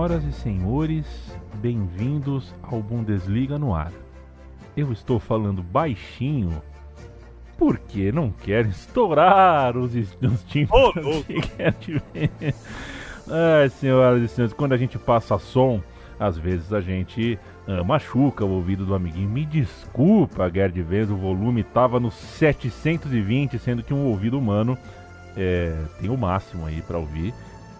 Senhoras 0.00 0.24
e 0.24 0.32
senhores, 0.32 1.06
bem-vindos 1.56 2.54
ao 2.62 2.80
Bundesliga 2.80 3.58
no 3.58 3.74
ar. 3.74 3.92
Eu 4.74 4.94
estou 4.94 5.20
falando 5.20 5.62
baixinho 5.62 6.62
porque 7.58 8.10
não 8.10 8.30
quero 8.30 8.70
estourar 8.70 9.76
os, 9.76 9.92
os 9.94 10.42
times 10.44 10.70
que 11.26 11.40
quer 11.42 11.72
te 11.74 12.02
ver. 12.14 12.30
Ai, 13.28 13.68
senhoras 13.68 14.22
e 14.22 14.28
senhores, 14.28 14.54
quando 14.54 14.72
a 14.72 14.78
gente 14.78 14.98
passa 14.98 15.38
som, 15.38 15.82
às 16.18 16.38
vezes 16.38 16.72
a 16.72 16.80
gente 16.80 17.38
ah, 17.68 17.84
machuca 17.84 18.42
o 18.42 18.52
ouvido 18.52 18.86
do 18.86 18.94
amiguinho. 18.94 19.28
Me 19.28 19.44
desculpa, 19.44 20.50
Gerd 20.50 20.80
Vez, 20.80 21.10
o 21.10 21.16
volume 21.16 21.60
estava 21.60 22.00
no 22.00 22.10
720, 22.10 23.58
sendo 23.58 23.82
que 23.82 23.92
um 23.92 24.06
ouvido 24.06 24.38
humano 24.38 24.78
é, 25.36 25.76
tem 26.00 26.08
o 26.08 26.16
máximo 26.16 26.64
aí 26.64 26.80
para 26.80 26.96
ouvir 26.96 27.34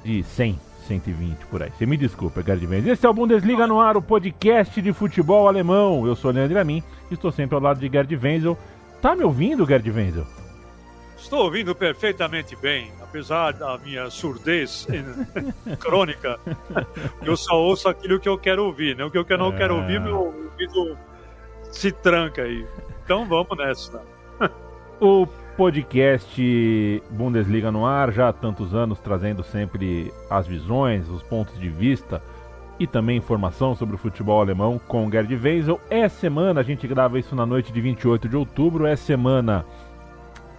de 0.05 0.23
100, 0.23 0.59
120 0.95 1.47
por 1.47 1.63
aí. 1.63 1.71
Você 1.71 1.87
me 1.87 1.97
desculpa, 1.97 2.43
Gerd 2.43 2.67
Vez. 2.67 2.85
Esse 2.85 3.07
é 3.07 3.09
o 3.09 3.15
Bundesliga 3.15 3.65
no 3.65 3.81
ar, 3.81 3.97
o 3.97 4.03
podcast 4.03 4.83
de 4.83 4.93
futebol 4.93 5.47
alemão. 5.47 6.05
Eu 6.05 6.17
sou 6.17 6.33
Leandro 6.33 6.59
Amin, 6.59 6.83
estou 7.13 7.31
sempre 7.31 7.55
ao 7.55 7.61
lado 7.63 7.79
de 7.79 7.89
Gerd 7.89 8.13
Wenzel. 8.17 8.59
Tá 9.01 9.15
me 9.15 9.23
ouvindo, 9.23 9.65
Gerd 9.65 9.89
Wenzel? 9.89 10.27
Estou 11.17 11.45
ouvindo 11.45 11.75
perfeitamente 11.77 12.57
bem, 12.57 12.91
apesar 13.01 13.53
da 13.53 13.79
minha 13.79 14.11
surdez 14.11 14.89
crônica. 15.79 16.41
Eu 17.23 17.37
só 17.37 17.57
ouço 17.61 17.89
aquilo 17.89 18.19
que 18.19 18.29
eu 18.29 18.37
quero 18.37 18.65
ouvir, 18.65 18.97
né? 18.97 19.05
O 19.05 19.11
que 19.11 19.19
eu 19.19 19.39
não 19.39 19.53
quero 19.53 19.75
Ah. 19.77 19.81
ouvir, 19.81 20.01
meu 20.01 20.17
ouvido 20.19 20.99
se 21.71 21.93
tranca 21.93 22.43
aí. 22.43 22.67
Então 23.05 23.27
vamos 23.29 23.57
nessa. 23.57 24.03
O 25.01 25.27
podcast 25.61 27.03
Bundesliga 27.11 27.71
no 27.71 27.85
ar, 27.85 28.11
já 28.11 28.31
há 28.31 28.33
tantos 28.33 28.75
anos, 28.75 28.99
trazendo 28.99 29.45
sempre 29.45 30.11
as 30.31 30.47
visões, 30.47 31.07
os 31.11 31.23
pontos 31.23 31.61
de 31.61 31.69
vista 31.69 32.23
e 32.79 32.87
também 32.87 33.19
informação 33.19 33.75
sobre 33.77 33.95
o 33.95 33.99
futebol 33.99 34.41
alemão 34.41 34.81
com 34.89 35.07
o 35.07 35.11
Gerd 35.11 35.37
Wenzel. 35.37 35.79
É 35.91 36.09
semana, 36.09 36.61
a 36.61 36.63
gente 36.63 36.89
grava 36.89 37.19
isso 37.19 37.37
na 37.37 37.45
noite 37.45 37.75
de 37.75 37.79
28 37.79 38.27
de 38.27 38.37
outubro, 38.39 38.87
é 38.87 38.97
semana 38.97 39.67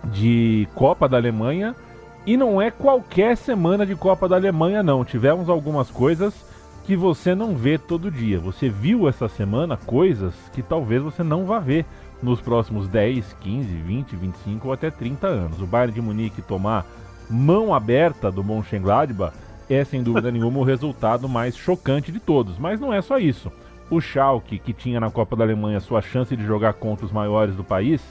de 0.03 0.67
Copa 0.75 1.09
da 1.09 1.17
Alemanha 1.17 1.75
e 2.23 2.37
não 2.37 2.61
é 2.61 2.69
qualquer 2.69 3.35
semana 3.35 3.87
de 3.87 3.95
Copa 3.95 4.29
da 4.29 4.35
Alemanha, 4.35 4.83
não. 4.83 5.03
Tivemos 5.03 5.49
algumas 5.49 5.89
coisas 5.89 6.45
que 6.85 6.95
você 6.95 7.35
não 7.35 7.55
vê 7.55 7.77
todo 7.77 8.11
dia. 8.11 8.39
Você 8.39 8.69
viu 8.69 9.07
essa 9.07 9.27
semana 9.27 9.77
coisas 9.77 10.33
que 10.53 10.61
talvez 10.61 11.01
você 11.01 11.23
não 11.23 11.45
vá 11.45 11.59
ver 11.59 11.85
nos 12.21 12.39
próximos 12.39 12.87
10, 12.87 13.35
15, 13.39 13.67
20, 13.67 14.15
25 14.15 14.67
ou 14.67 14.73
até 14.73 14.89
30 14.89 15.27
anos. 15.27 15.61
O 15.61 15.67
Bayern 15.67 15.93
de 15.93 16.01
Munique 16.01 16.41
tomar 16.41 16.85
mão 17.29 17.73
aberta 17.73 18.31
do 18.31 18.43
Mönchengladbach 18.43 19.35
é 19.69 19.83
sem 19.83 20.03
dúvida 20.03 20.29
nenhuma 20.31 20.59
o 20.59 20.63
resultado 20.63 21.29
mais 21.29 21.55
chocante 21.55 22.11
de 22.11 22.19
todos. 22.19 22.57
Mas 22.57 22.79
não 22.79 22.93
é 22.93 23.01
só 23.01 23.17
isso. 23.17 23.51
O 23.89 23.99
Schalke, 23.99 24.57
que 24.57 24.73
tinha 24.73 24.99
na 24.99 25.11
Copa 25.11 25.35
da 25.35 25.43
Alemanha 25.43 25.79
sua 25.79 26.01
chance 26.01 26.35
de 26.35 26.45
jogar 26.45 26.73
contra 26.73 27.05
os 27.05 27.11
maiores 27.11 27.55
do 27.55 27.63
país, 27.63 28.01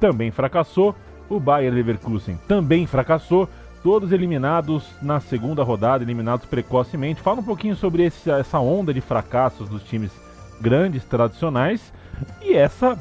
também 0.00 0.30
fracassou. 0.30 0.94
O 1.28 1.40
Bayer 1.40 1.72
Leverkusen 1.72 2.38
também 2.46 2.86
fracassou. 2.86 3.48
Todos 3.84 4.10
eliminados 4.12 4.82
na 5.02 5.20
segunda 5.20 5.62
rodada, 5.62 6.02
eliminados 6.02 6.46
precocemente. 6.46 7.20
Fala 7.20 7.40
um 7.40 7.44
pouquinho 7.44 7.76
sobre 7.76 8.04
esse- 8.04 8.30
essa 8.30 8.58
onda 8.58 8.94
de 8.94 9.00
fracassos 9.02 9.68
dos 9.68 9.84
times 9.84 10.10
grandes, 10.58 11.04
tradicionais, 11.04 11.92
e 12.40 12.54
essa 12.54 12.98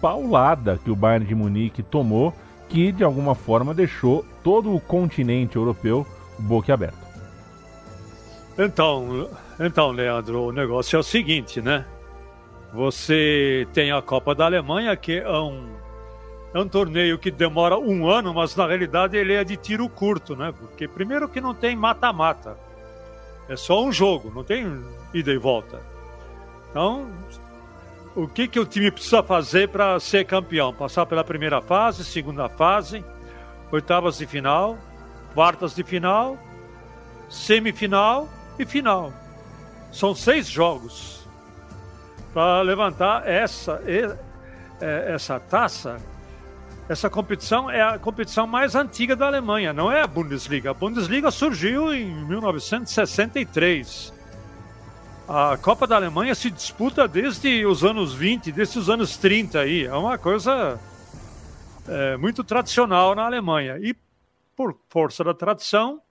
paulada 0.00 0.78
que 0.82 0.92
o 0.92 0.96
Bayern 0.96 1.26
de 1.26 1.34
Munique 1.34 1.82
tomou, 1.82 2.32
que 2.68 2.92
de 2.92 3.02
alguma 3.02 3.34
forma 3.34 3.74
deixou 3.74 4.24
todo 4.44 4.72
o 4.72 4.80
continente 4.80 5.56
europeu 5.56 6.06
boquiaberto. 6.38 6.96
Então, 8.56 9.28
então, 9.58 9.90
Leandro, 9.90 10.44
o 10.44 10.52
negócio 10.52 10.96
é 10.96 11.00
o 11.00 11.02
seguinte, 11.02 11.60
né? 11.60 11.84
Você 12.72 13.66
tem 13.72 13.90
a 13.90 14.00
Copa 14.00 14.36
da 14.36 14.44
Alemanha, 14.44 14.94
que 14.94 15.18
é 15.18 15.38
um, 15.38 15.66
é 16.52 16.58
um 16.58 16.68
torneio 16.68 17.18
que 17.18 17.30
demora 17.30 17.78
um 17.78 18.08
ano, 18.08 18.34
mas 18.34 18.56
na 18.56 18.66
realidade 18.66 19.16
ele 19.16 19.34
é 19.34 19.44
de 19.44 19.56
tiro 19.56 19.88
curto, 19.88 20.34
né? 20.34 20.52
Porque 20.56 20.88
primeiro 20.88 21.28
que 21.28 21.40
não 21.40 21.54
tem 21.54 21.76
mata-mata. 21.76 22.56
É 23.48 23.56
só 23.56 23.82
um 23.82 23.92
jogo, 23.92 24.32
não 24.34 24.44
tem 24.44 24.84
ida 25.14 25.32
e 25.32 25.38
volta. 25.38 25.80
Então, 26.70 27.08
o 28.14 28.26
que, 28.26 28.48
que 28.48 28.58
o 28.58 28.66
time 28.66 28.90
precisa 28.90 29.22
fazer 29.22 29.68
para 29.68 29.98
ser 30.00 30.24
campeão? 30.24 30.72
Passar 30.72 31.06
pela 31.06 31.22
primeira 31.22 31.60
fase, 31.60 32.04
segunda 32.04 32.48
fase, 32.48 33.04
oitavas 33.70 34.18
de 34.18 34.26
final, 34.26 34.76
quartas 35.34 35.74
de 35.74 35.84
final, 35.84 36.36
semifinal 37.28 38.28
e 38.58 38.64
final. 38.64 39.12
São 39.92 40.14
seis 40.14 40.48
jogos 40.48 41.28
para 42.32 42.62
levantar 42.62 43.28
essa, 43.28 43.82
é, 43.86 45.12
essa 45.12 45.38
taça. 45.38 46.00
Essa 46.90 47.08
competição 47.08 47.70
é 47.70 47.80
a 47.80 47.96
competição 48.00 48.48
mais 48.48 48.74
antiga 48.74 49.14
da 49.14 49.28
Alemanha, 49.28 49.72
não 49.72 49.92
é 49.92 50.02
a 50.02 50.08
Bundesliga. 50.08 50.72
A 50.72 50.74
Bundesliga 50.74 51.30
surgiu 51.30 51.94
em 51.94 52.12
1963. 52.24 54.12
A 55.28 55.56
Copa 55.56 55.86
da 55.86 55.94
Alemanha 55.94 56.34
se 56.34 56.50
disputa 56.50 57.06
desde 57.06 57.64
os 57.64 57.84
anos 57.84 58.12
20, 58.12 58.50
desde 58.50 58.80
os 58.80 58.90
anos 58.90 59.16
30 59.16 59.60
aí. 59.60 59.84
É 59.84 59.94
uma 59.94 60.18
coisa 60.18 60.80
é, 61.86 62.16
muito 62.16 62.42
tradicional 62.42 63.14
na 63.14 63.24
Alemanha. 63.24 63.78
E 63.80 63.94
por 64.56 64.76
força 64.88 65.22
da 65.22 65.32
tradição, 65.32 66.02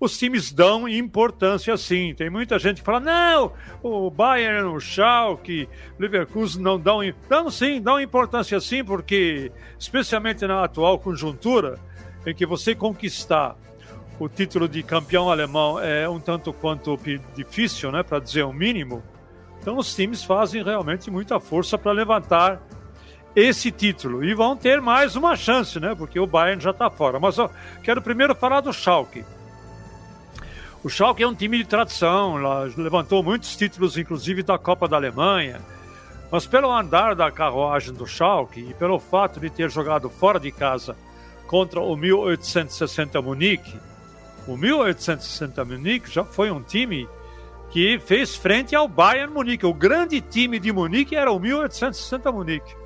os 0.00 0.16
times 0.16 0.52
dão 0.52 0.88
importância 0.88 1.76
sim. 1.76 2.14
Tem 2.14 2.30
muita 2.30 2.58
gente 2.58 2.78
que 2.78 2.84
fala: 2.84 3.00
não, 3.00 3.52
o 3.82 4.10
Bayern, 4.10 4.68
o 4.68 4.80
Schalke, 4.80 5.68
o 5.98 6.02
Leverkusen 6.02 6.62
não 6.62 6.78
dão. 6.78 7.02
im-". 7.02 7.14
Dão 7.28 7.50
sim, 7.50 7.80
dão 7.80 8.00
importância 8.00 8.60
sim, 8.60 8.84
porque, 8.84 9.50
especialmente 9.78 10.46
na 10.46 10.64
atual 10.64 10.98
conjuntura, 10.98 11.78
em 12.26 12.34
que 12.34 12.46
você 12.46 12.74
conquistar 12.74 13.56
o 14.18 14.28
título 14.28 14.68
de 14.68 14.82
campeão 14.82 15.30
alemão 15.30 15.78
é 15.78 16.08
um 16.08 16.18
tanto 16.18 16.52
quanto 16.52 16.98
difícil, 17.36 17.92
né, 17.92 18.02
para 18.02 18.18
dizer 18.18 18.42
o 18.42 18.52
mínimo. 18.52 19.02
Então 19.60 19.76
os 19.76 19.94
times 19.94 20.24
fazem 20.24 20.62
realmente 20.62 21.10
muita 21.10 21.38
força 21.38 21.78
para 21.78 21.92
levantar 21.92 22.60
esse 23.34 23.70
título 23.70 24.24
e 24.24 24.34
vão 24.34 24.56
ter 24.56 24.80
mais 24.80 25.14
uma 25.14 25.36
chance, 25.36 25.78
né? 25.78 25.94
Porque 25.94 26.18
o 26.18 26.26
Bayern 26.26 26.60
já 26.60 26.70
está 26.70 26.90
fora. 26.90 27.20
Mas 27.20 27.38
ó, 27.38 27.48
quero 27.82 28.02
primeiro 28.02 28.34
falar 28.34 28.60
do 28.60 28.72
Schalke. 28.72 29.24
O 30.82 30.88
Schalke 30.88 31.24
é 31.24 31.26
um 31.26 31.34
time 31.34 31.58
de 31.58 31.64
tradição, 31.64 32.36
levantou 32.76 33.20
muitos 33.22 33.56
títulos, 33.56 33.98
inclusive 33.98 34.44
da 34.44 34.56
Copa 34.56 34.86
da 34.86 34.96
Alemanha. 34.96 35.60
Mas 36.30 36.46
pelo 36.46 36.70
andar 36.70 37.16
da 37.16 37.32
carruagem 37.32 37.92
do 37.92 38.06
Schalke 38.06 38.60
e 38.60 38.74
pelo 38.74 39.00
fato 39.00 39.40
de 39.40 39.50
ter 39.50 39.68
jogado 39.70 40.08
fora 40.08 40.38
de 40.38 40.52
casa 40.52 40.96
contra 41.48 41.80
o 41.80 41.96
1860 41.96 43.20
Munique, 43.20 43.76
o 44.46 44.56
1860 44.56 45.64
Munique 45.64 46.10
já 46.10 46.24
foi 46.24 46.50
um 46.50 46.62
time 46.62 47.08
que 47.70 47.98
fez 47.98 48.36
frente 48.36 48.76
ao 48.76 48.86
Bayern 48.86 49.32
Munique. 49.32 49.66
O 49.66 49.74
grande 49.74 50.20
time 50.20 50.60
de 50.60 50.72
Munique 50.72 51.16
era 51.16 51.32
o 51.32 51.40
1860 51.40 52.30
Munique. 52.30 52.76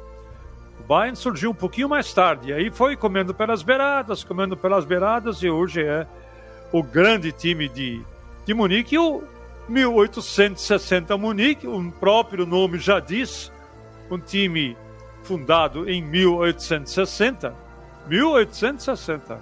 O 0.80 0.82
Bayern 0.84 1.14
surgiu 1.14 1.50
um 1.50 1.54
pouquinho 1.54 1.90
mais 1.90 2.12
tarde, 2.12 2.48
e 2.48 2.52
aí 2.52 2.70
foi 2.70 2.96
comendo 2.96 3.34
pelas 3.34 3.62
beiradas, 3.62 4.24
comendo 4.24 4.56
pelas 4.56 4.84
beiradas, 4.84 5.42
e 5.42 5.50
hoje 5.50 5.82
é 5.82 6.06
o 6.72 6.82
grande 6.82 7.30
time 7.30 7.68
de, 7.68 8.02
de 8.46 8.54
Munique. 8.54 8.94
E 8.94 8.98
o 8.98 9.22
1860 9.68 11.16
Munique, 11.16 11.66
o 11.66 11.92
próprio 11.92 12.46
nome 12.46 12.78
já 12.78 12.98
diz, 12.98 13.52
um 14.10 14.18
time 14.18 14.76
fundado 15.22 15.88
em 15.88 16.02
1860. 16.02 17.54
1860, 18.08 19.38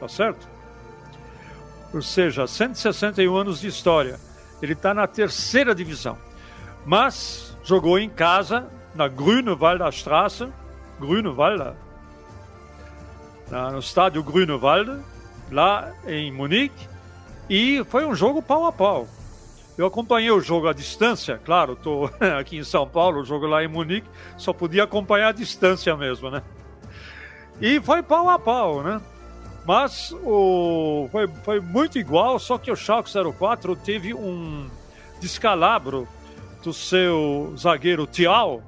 tá 0.00 0.08
certo? 0.08 0.46
Ou 1.92 2.02
seja, 2.02 2.46
161 2.46 3.34
anos 3.34 3.60
de 3.60 3.68
história. 3.68 4.18
Ele 4.60 4.72
está 4.72 4.92
na 4.92 5.06
terceira 5.06 5.74
divisão. 5.74 6.18
Mas 6.84 7.56
jogou 7.62 7.98
em 7.98 8.10
casa, 8.10 8.68
na 8.94 9.08
Grünewalder 9.08 9.88
Straße, 9.88 10.48
Grünewalder, 11.00 11.74
no 13.72 13.78
estádio 13.78 14.22
Grünewalder, 14.22 14.98
lá 15.50 15.92
em 16.06 16.32
Munique, 16.32 16.88
e 17.48 17.84
foi 17.84 18.06
um 18.06 18.14
jogo 18.14 18.42
pau 18.42 18.66
a 18.66 18.72
pau. 18.72 19.08
Eu 19.76 19.86
acompanhei 19.86 20.30
o 20.30 20.40
jogo 20.40 20.68
à 20.68 20.72
distância, 20.72 21.40
claro, 21.44 21.72
estou 21.72 22.08
aqui 22.38 22.56
em 22.56 22.64
São 22.64 22.86
Paulo, 22.86 23.20
o 23.20 23.24
jogo 23.24 23.46
lá 23.46 23.64
em 23.64 23.68
Munique, 23.68 24.08
só 24.36 24.52
podia 24.52 24.84
acompanhar 24.84 25.28
à 25.28 25.32
distância 25.32 25.96
mesmo, 25.96 26.30
né? 26.30 26.42
E 27.60 27.80
foi 27.80 28.02
pau 28.02 28.28
a 28.28 28.38
pau, 28.38 28.82
né? 28.82 29.00
Mas 29.66 30.12
o, 30.22 31.08
foi, 31.10 31.26
foi 31.42 31.60
muito 31.60 31.98
igual, 31.98 32.38
só 32.38 32.58
que 32.58 32.70
o 32.70 32.76
Schalke 32.76 33.10
04 33.38 33.74
teve 33.76 34.12
um 34.12 34.68
descalabro 35.20 36.06
do 36.62 36.72
seu 36.72 37.54
zagueiro 37.56 38.06
Tial. 38.06 38.62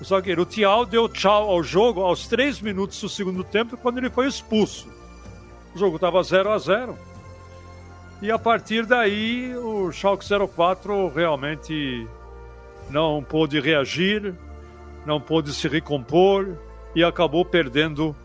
O 0.00 0.04
zagueiro 0.04 0.44
Tial 0.44 0.84
deu 0.84 1.08
tchau 1.08 1.48
ao 1.48 1.62
jogo 1.62 2.02
aos 2.02 2.26
três 2.26 2.60
minutos 2.60 3.00
do 3.00 3.08
segundo 3.08 3.44
tempo, 3.44 3.76
quando 3.76 3.98
ele 3.98 4.10
foi 4.10 4.26
expulso. 4.26 4.88
O 5.74 5.78
jogo 5.78 5.96
estava 5.96 6.22
0 6.22 6.50
a 6.50 6.58
0 6.58 7.08
e 8.20 8.32
a 8.32 8.38
partir 8.38 8.84
daí, 8.84 9.54
o 9.56 9.92
Schalke 9.92 10.26
04 10.26 11.08
realmente 11.08 12.06
não 12.90 13.22
pôde 13.22 13.60
reagir, 13.60 14.34
não 15.06 15.20
pôde 15.20 15.54
se 15.54 15.68
recompor 15.68 16.56
e 16.96 17.04
acabou 17.04 17.44
perdendo 17.44 18.16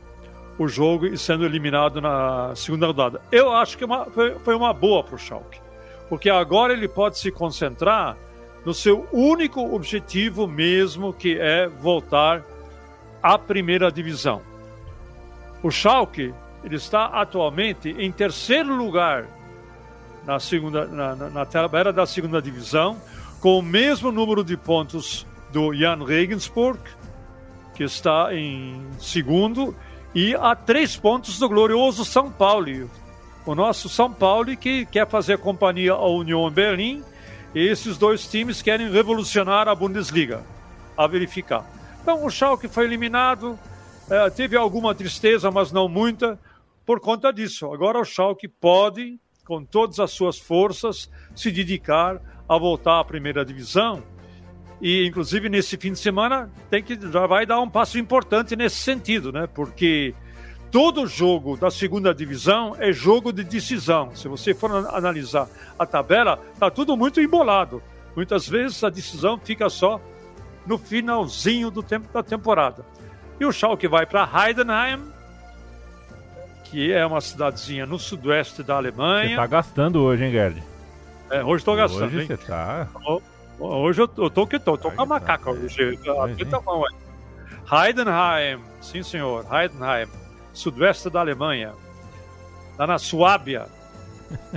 o 0.58 0.68
jogo 0.68 1.06
e 1.06 1.18
sendo 1.18 1.46
eliminado 1.46 2.02
na 2.02 2.56
segunda 2.56 2.88
rodada. 2.88 3.22
Eu 3.32 3.54
acho 3.54 3.78
que 3.78 3.86
uma, 3.86 4.06
foi, 4.06 4.34
foi 4.40 4.56
uma 4.56 4.74
boa 4.74 5.04
para 5.04 5.16
o 5.16 5.20
Schalke, 5.20 5.60
porque 6.10 6.30
agora 6.30 6.74
ele 6.74 6.88
pode 6.88 7.20
se 7.20 7.32
concentrar 7.32 8.18
no 8.66 8.74
seu 8.74 9.08
único 9.12 9.76
objetivo 9.76 10.48
mesmo, 10.48 11.14
que 11.14 11.38
é 11.38 11.68
voltar 11.68 12.44
à 13.22 13.38
primeira 13.38 13.92
divisão. 13.92 14.42
O 15.62 15.70
Schalke 15.70 16.34
ele 16.64 16.76
está 16.76 17.06
atualmente 17.06 17.90
em 17.90 18.12
terceiro 18.12 18.76
lugar 18.76 19.26
na 20.26 20.40
segunda 20.40 20.86
na, 20.86 21.16
na, 21.16 21.30
na 21.30 21.46
tabela 21.46 21.92
da 21.92 22.06
segunda 22.06 22.42
divisão, 22.42 22.98
com 23.40 23.60
o 23.60 23.62
mesmo 23.62 24.12
número 24.12 24.44
de 24.44 24.56
pontos 24.56 25.28
do 25.52 25.74
Jan 25.74 26.04
Regensburg, 26.06 26.80
que 27.76 27.84
está 27.84 28.34
em 28.34 28.82
segundo, 29.00 29.76
e 30.16 30.34
a 30.36 30.56
três 30.56 30.96
pontos 30.96 31.40
do 31.40 31.50
glorioso 31.50 32.06
São 32.06 32.32
Paulo. 32.32 32.90
O 33.46 33.54
nosso 33.54 33.90
São 33.90 34.12
Paulo 34.12 34.56
que 34.56 34.86
quer 34.86 35.08
fazer 35.08 35.38
companhia 35.40 35.94
à 35.94 36.08
União 36.08 36.50
Berlim, 36.50 37.04
e 37.54 37.60
esses 37.60 37.98
dois 37.98 38.26
times 38.28 38.62
querem 38.62 38.90
revolucionar 38.90 39.68
a 39.68 39.76
Bundesliga. 39.76 40.42
A 40.96 41.08
verificar. 41.08 41.66
Então 42.02 42.26
o 42.26 42.30
Schalke 42.30 42.68
foi 42.68 42.86
eliminado, 42.86 43.58
é, 44.10 44.30
teve 44.30 44.56
alguma 44.56 44.94
tristeza, 44.94 45.50
mas 45.50 45.72
não 45.72 45.88
muita, 45.88 46.40
por 46.86 47.00
conta 47.00 47.32
disso. 47.32 47.72
Agora 47.72 48.00
o 48.00 48.06
Schalke 48.06 48.48
pode 48.48 49.20
com 49.46 49.64
todas 49.64 50.00
as 50.00 50.12
suas 50.12 50.40
forças, 50.40 51.10
se 51.36 51.52
dedicar 51.52 52.22
a 52.48 52.58
voltar 52.58 53.00
à 53.00 53.04
primeira 53.04 53.44
divisão. 53.44 54.02
E, 54.82 55.06
inclusive, 55.06 55.50
nesse 55.50 55.78
fim 55.78 55.94
de 55.94 56.00
semana, 56.00 56.50
tem 56.70 56.84
que, 56.84 57.00
já 57.00 57.26
vai 57.28 57.46
dar 57.46 57.60
um 57.60 57.70
passo 57.70 57.98
importante 57.98 58.56
nesse 58.56 58.78
sentido, 58.78 59.32
né? 59.32 59.48
Porque 59.48 60.14
todo 60.72 61.08
jogo 61.08 61.56
da 61.56 61.70
segunda 61.70 62.14
divisão 62.14 62.76
é 62.80 62.92
jogo 62.92 63.32
de 63.32 63.44
decisão. 63.44 64.14
Se 64.16 64.28
você 64.28 64.54
for 64.54 64.72
analisar 64.94 65.48
a 65.78 65.86
tabela, 65.86 66.40
está 66.54 66.70
tudo 66.70 66.98
muito 66.98 67.22
embolado. 67.22 67.82
Muitas 68.16 68.48
vezes 68.48 68.84
a 68.84 68.90
decisão 68.90 69.40
fica 69.40 69.70
só 69.70 70.02
no 70.66 70.78
finalzinho 70.78 71.70
do 71.70 71.84
tempo 71.84 72.12
da 72.12 72.24
temporada. 72.24 72.86
E 73.40 73.46
o 73.46 73.52
Schalke 73.52 73.88
vai 73.88 74.06
para 74.06 74.30
Heidenheim, 74.48 75.13
que 76.74 76.92
é 76.92 77.06
uma 77.06 77.22
cidadezinha 77.22 77.86
no 77.86 78.00
sudoeste 78.00 78.64
da 78.64 78.78
Alemanha. 78.78 79.30
Você 79.30 79.36
tá 79.36 79.46
gastando 79.46 80.02
hoje, 80.02 80.26
hein, 80.26 80.32
Gerd? 80.32 80.64
É, 81.30 81.44
hoje 81.44 81.62
estou 81.62 81.76
gastando. 81.76 82.06
Hoje 82.06 82.26
você 82.26 82.36
tá. 82.36 82.88
Hoje 83.60 84.02
eu, 84.02 84.10
eu 84.18 84.30
tô 84.32 84.48
que 84.48 84.58
tô, 84.58 84.76
tô 84.76 84.90
com 84.90 85.04
a 85.04 85.06
macaca 85.06 85.52
hoje. 85.52 86.00
Aperta 86.20 86.58
a 86.58 86.62
mão 86.62 86.84
aí. 86.84 86.96
Heidenheim, 87.88 88.60
sim 88.82 89.04
senhor, 89.04 89.46
Heidenheim, 89.54 90.08
sudoeste 90.52 91.12
da 91.12 91.20
Alemanha, 91.20 91.74
lá 92.78 92.88
na 92.88 92.98
Suábia, 92.98 93.68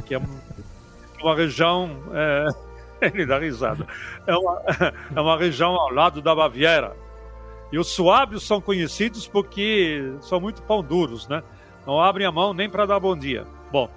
que 0.06 0.14
é 0.14 0.20
uma 1.20 1.36
região. 1.36 1.90
É... 2.14 2.46
Ele 3.12 3.26
dá 3.26 3.38
risada. 3.38 3.86
É 4.26 4.34
uma, 4.34 4.62
é 5.14 5.20
uma 5.20 5.36
região 5.36 5.74
ao 5.74 5.92
lado 5.92 6.22
da 6.22 6.34
Baviera. 6.34 6.96
E 7.70 7.78
os 7.78 7.88
suábios 7.88 8.46
são 8.46 8.58
conhecidos 8.58 9.28
porque 9.28 10.14
são 10.22 10.40
muito 10.40 10.62
pão 10.62 10.82
duros, 10.82 11.28
né? 11.28 11.42
Não 11.86 12.00
abrem 12.00 12.26
a 12.26 12.32
mão 12.32 12.52
nem 12.52 12.68
para 12.68 12.86
dar 12.86 12.98
bom 12.98 13.16
dia. 13.16 13.46
Bom, 13.70 13.88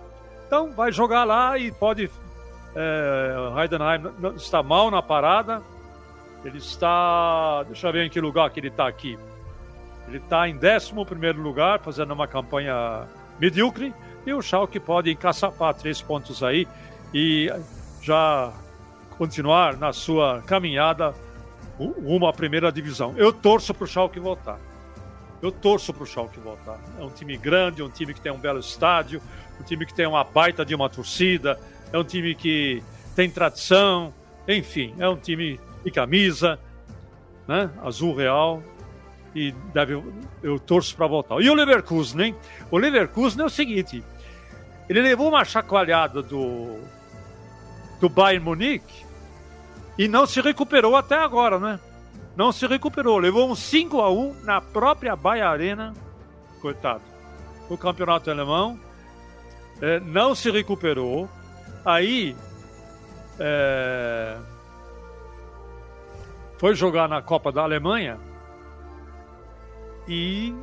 então 0.46 0.72
vai 0.72 0.92
jogar 0.92 1.24
lá 1.24 1.58
e 1.58 1.72
pode. 1.72 2.10
É, 2.76 3.62
Heidenheim 3.62 4.36
está 4.36 4.62
mal 4.62 4.92
na 4.92 5.02
parada. 5.02 5.62
Ele 6.44 6.58
está. 6.58 7.64
Deixa 7.64 7.88
eu 7.88 7.94
ver 7.94 8.06
em 8.06 8.10
que 8.10 8.22
lugar 8.22 8.50
que 8.50 8.60
ele 8.60 8.68
está 8.68 8.88
aqui. 8.88 9.18
Ele 10.08 10.18
está 10.18 10.48
em 10.48 10.56
11 10.56 10.94
lugar, 11.38 11.80
fazendo 11.80 12.14
uma 12.14 12.28
campanha 12.28 13.08
medíocre. 13.40 13.94
E 14.26 14.34
o 14.34 14.42
Schalke 14.42 14.80
pode 14.80 15.12
encaçapar 15.12 15.74
três 15.74 16.02
pontos 16.02 16.44
aí 16.44 16.68
e 17.14 17.52
já 18.02 18.52
continuar 19.18 19.78
na 19.78 19.92
sua 19.92 20.42
caminhada 20.46 21.14
rumo 21.78 22.28
à 22.28 22.34
primeira 22.34 22.72
divisão. 22.72 23.14
Eu 23.18 23.32
torço 23.32 23.74
para 23.74 23.86
o 23.86 23.88
Schalke 23.88 24.20
voltar. 24.20 24.60
Eu 25.42 25.52
torço 25.52 25.94
para 25.94 26.04
o 26.04 26.06
Schalke 26.06 26.40
voltar. 26.40 26.80
É 27.00 27.04
um 27.04 27.10
time 27.10 27.38
grande, 27.38 27.82
é 27.82 27.86
um 27.86 27.90
time 27.90 28.14
que 28.14 28.22
tem 28.22 28.32
um 28.32 28.38
belo 28.38 28.60
estádio, 28.60 29.22
um 29.60 29.64
time 29.64 29.86
que 29.86 29.94
tem 29.94 30.06
uma 30.06 30.24
baita 30.24 30.66
de 30.66 30.76
uma 30.76 30.90
torcida, 30.90 31.60
é 31.92 31.98
um 31.98 32.04
time 32.04 32.36
que 32.36 32.84
tem 33.16 33.30
tradição, 33.30 34.14
enfim, 34.48 34.94
é 35.00 35.08
um 35.08 35.16
time 35.16 35.60
de 35.84 35.92
camisa, 35.92 36.60
né? 37.48 37.70
Azul 37.84 38.16
real. 38.16 38.62
E 39.36 39.52
deve, 39.74 40.02
eu 40.42 40.60
torço 40.60 40.96
para 40.96 41.06
voltar. 41.06 41.40
E 41.40 41.50
o 41.50 41.54
Leverkusen, 41.54 42.22
hein? 42.22 42.36
O 42.72 42.78
Leverkusen 42.78 43.42
é 43.42 43.46
o 43.46 43.50
seguinte: 43.50 44.04
ele 44.90 45.02
levou 45.02 45.30
uma 45.30 45.46
chacoalhada 45.46 46.24
do, 46.24 46.80
do 48.02 48.10
Bayern 48.10 48.44
Munique 48.44 49.06
e 49.98 50.08
não 50.08 50.26
se 50.26 50.42
recuperou 50.42 50.96
até 50.96 51.16
agora, 51.16 51.60
né? 51.60 51.80
Não 52.40 52.54
se 52.54 52.66
recuperou. 52.66 53.18
Levou 53.18 53.52
um 53.52 53.54
5 53.54 54.00
a 54.00 54.10
1 54.10 54.44
na 54.46 54.62
própria 54.62 55.14
Baia 55.14 55.50
Arena. 55.50 55.94
Coitado. 56.62 57.02
O 57.70 57.78
campeonato 57.78 58.32
alemão. 58.32 58.80
É, 59.82 60.00
não 60.00 60.34
se 60.34 60.50
recuperou. 60.50 61.30
Aí. 61.84 62.38
É, 63.38 64.38
foi 66.58 66.74
jogar 66.76 67.10
na 67.10 67.22
Copa 67.22 67.52
da 67.52 67.62
Alemanha. 67.62 68.18
E. 70.08 70.56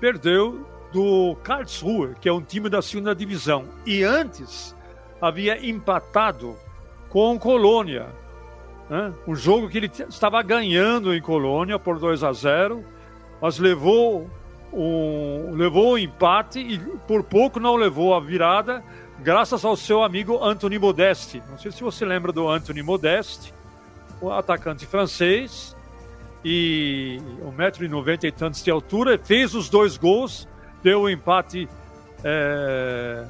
Perdeu 0.00 0.66
do 0.92 1.36
Karlsruhe, 1.44 2.16
que 2.20 2.28
é 2.28 2.32
um 2.32 2.42
time 2.42 2.68
da 2.68 2.82
segunda 2.82 3.14
divisão. 3.14 3.64
E 3.86 4.02
antes 4.02 4.74
havia 5.20 5.64
empatado 5.64 6.56
com 7.10 7.38
Colônia 7.38 8.08
né? 8.88 9.12
Um 9.26 9.34
jogo 9.34 9.68
que 9.68 9.78
ele 9.78 9.90
estava 10.08 10.42
ganhando 10.42 11.14
em 11.14 11.20
Colônia 11.20 11.78
por 11.78 11.98
2 11.98 12.22
a 12.22 12.32
0, 12.32 12.84
mas 13.40 13.58
levou 13.58 14.30
um, 14.72 15.54
levou 15.54 15.92
o 15.92 15.98
empate 15.98 16.60
e 16.60 16.78
por 17.06 17.22
pouco 17.22 17.58
não 17.58 17.76
levou 17.76 18.14
a 18.14 18.20
virada, 18.20 18.82
graças 19.20 19.64
ao 19.64 19.76
seu 19.76 20.02
amigo 20.02 20.42
Anthony 20.42 20.78
Modeste. 20.78 21.42
Não 21.48 21.58
sei 21.58 21.72
se 21.72 21.82
você 21.82 22.04
lembra 22.04 22.32
do 22.32 22.48
Anthony 22.48 22.82
Modeste, 22.82 23.52
o 24.20 24.30
atacante 24.30 24.86
francês, 24.86 25.76
e 26.44 27.20
1,90m 27.58 28.24
e 28.24 28.30
tantos 28.30 28.62
de 28.62 28.70
altura, 28.70 29.18
fez 29.18 29.52
os 29.54 29.68
dois 29.68 29.96
gols, 29.96 30.46
deu 30.80 31.02
o 31.02 31.10
empate 31.10 31.68
é, 32.22 33.24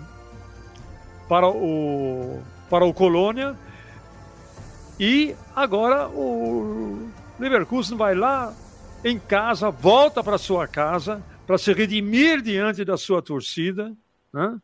para, 1.26 1.48
o, 1.48 2.42
para 2.68 2.84
o 2.84 2.92
Colônia 2.92 3.56
e 4.98 5.34
agora 5.54 6.08
o 6.08 7.08
Leverkusen 7.38 7.96
vai 7.96 8.14
lá, 8.14 8.54
em 9.04 9.18
casa, 9.18 9.70
volta 9.70 10.22
para 10.22 10.38
sua 10.38 10.66
casa 10.66 11.22
para 11.46 11.58
se 11.58 11.72
redimir 11.72 12.42
diante 12.42 12.84
da 12.84 12.96
sua 12.96 13.22
torcida, 13.22 13.96
né? 14.32 14.58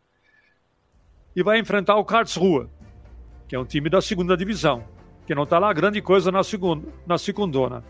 e 1.35 1.43
vai 1.43 1.59
enfrentar 1.59 1.97
o 1.97 2.05
Karlsruhe, 2.05 2.69
que 3.47 3.55
é 3.55 3.59
um 3.59 3.65
time 3.65 3.89
da 3.89 4.01
segunda 4.01 4.37
divisão, 4.37 4.85
que 5.27 5.35
não 5.35 5.45
está 5.45 5.59
lá 5.59 5.73
grande 5.73 6.03
coisa 6.03 6.33
na 6.33 6.43
segunda, 6.43 6.89
na 7.07 7.17
segundona. 7.19 7.85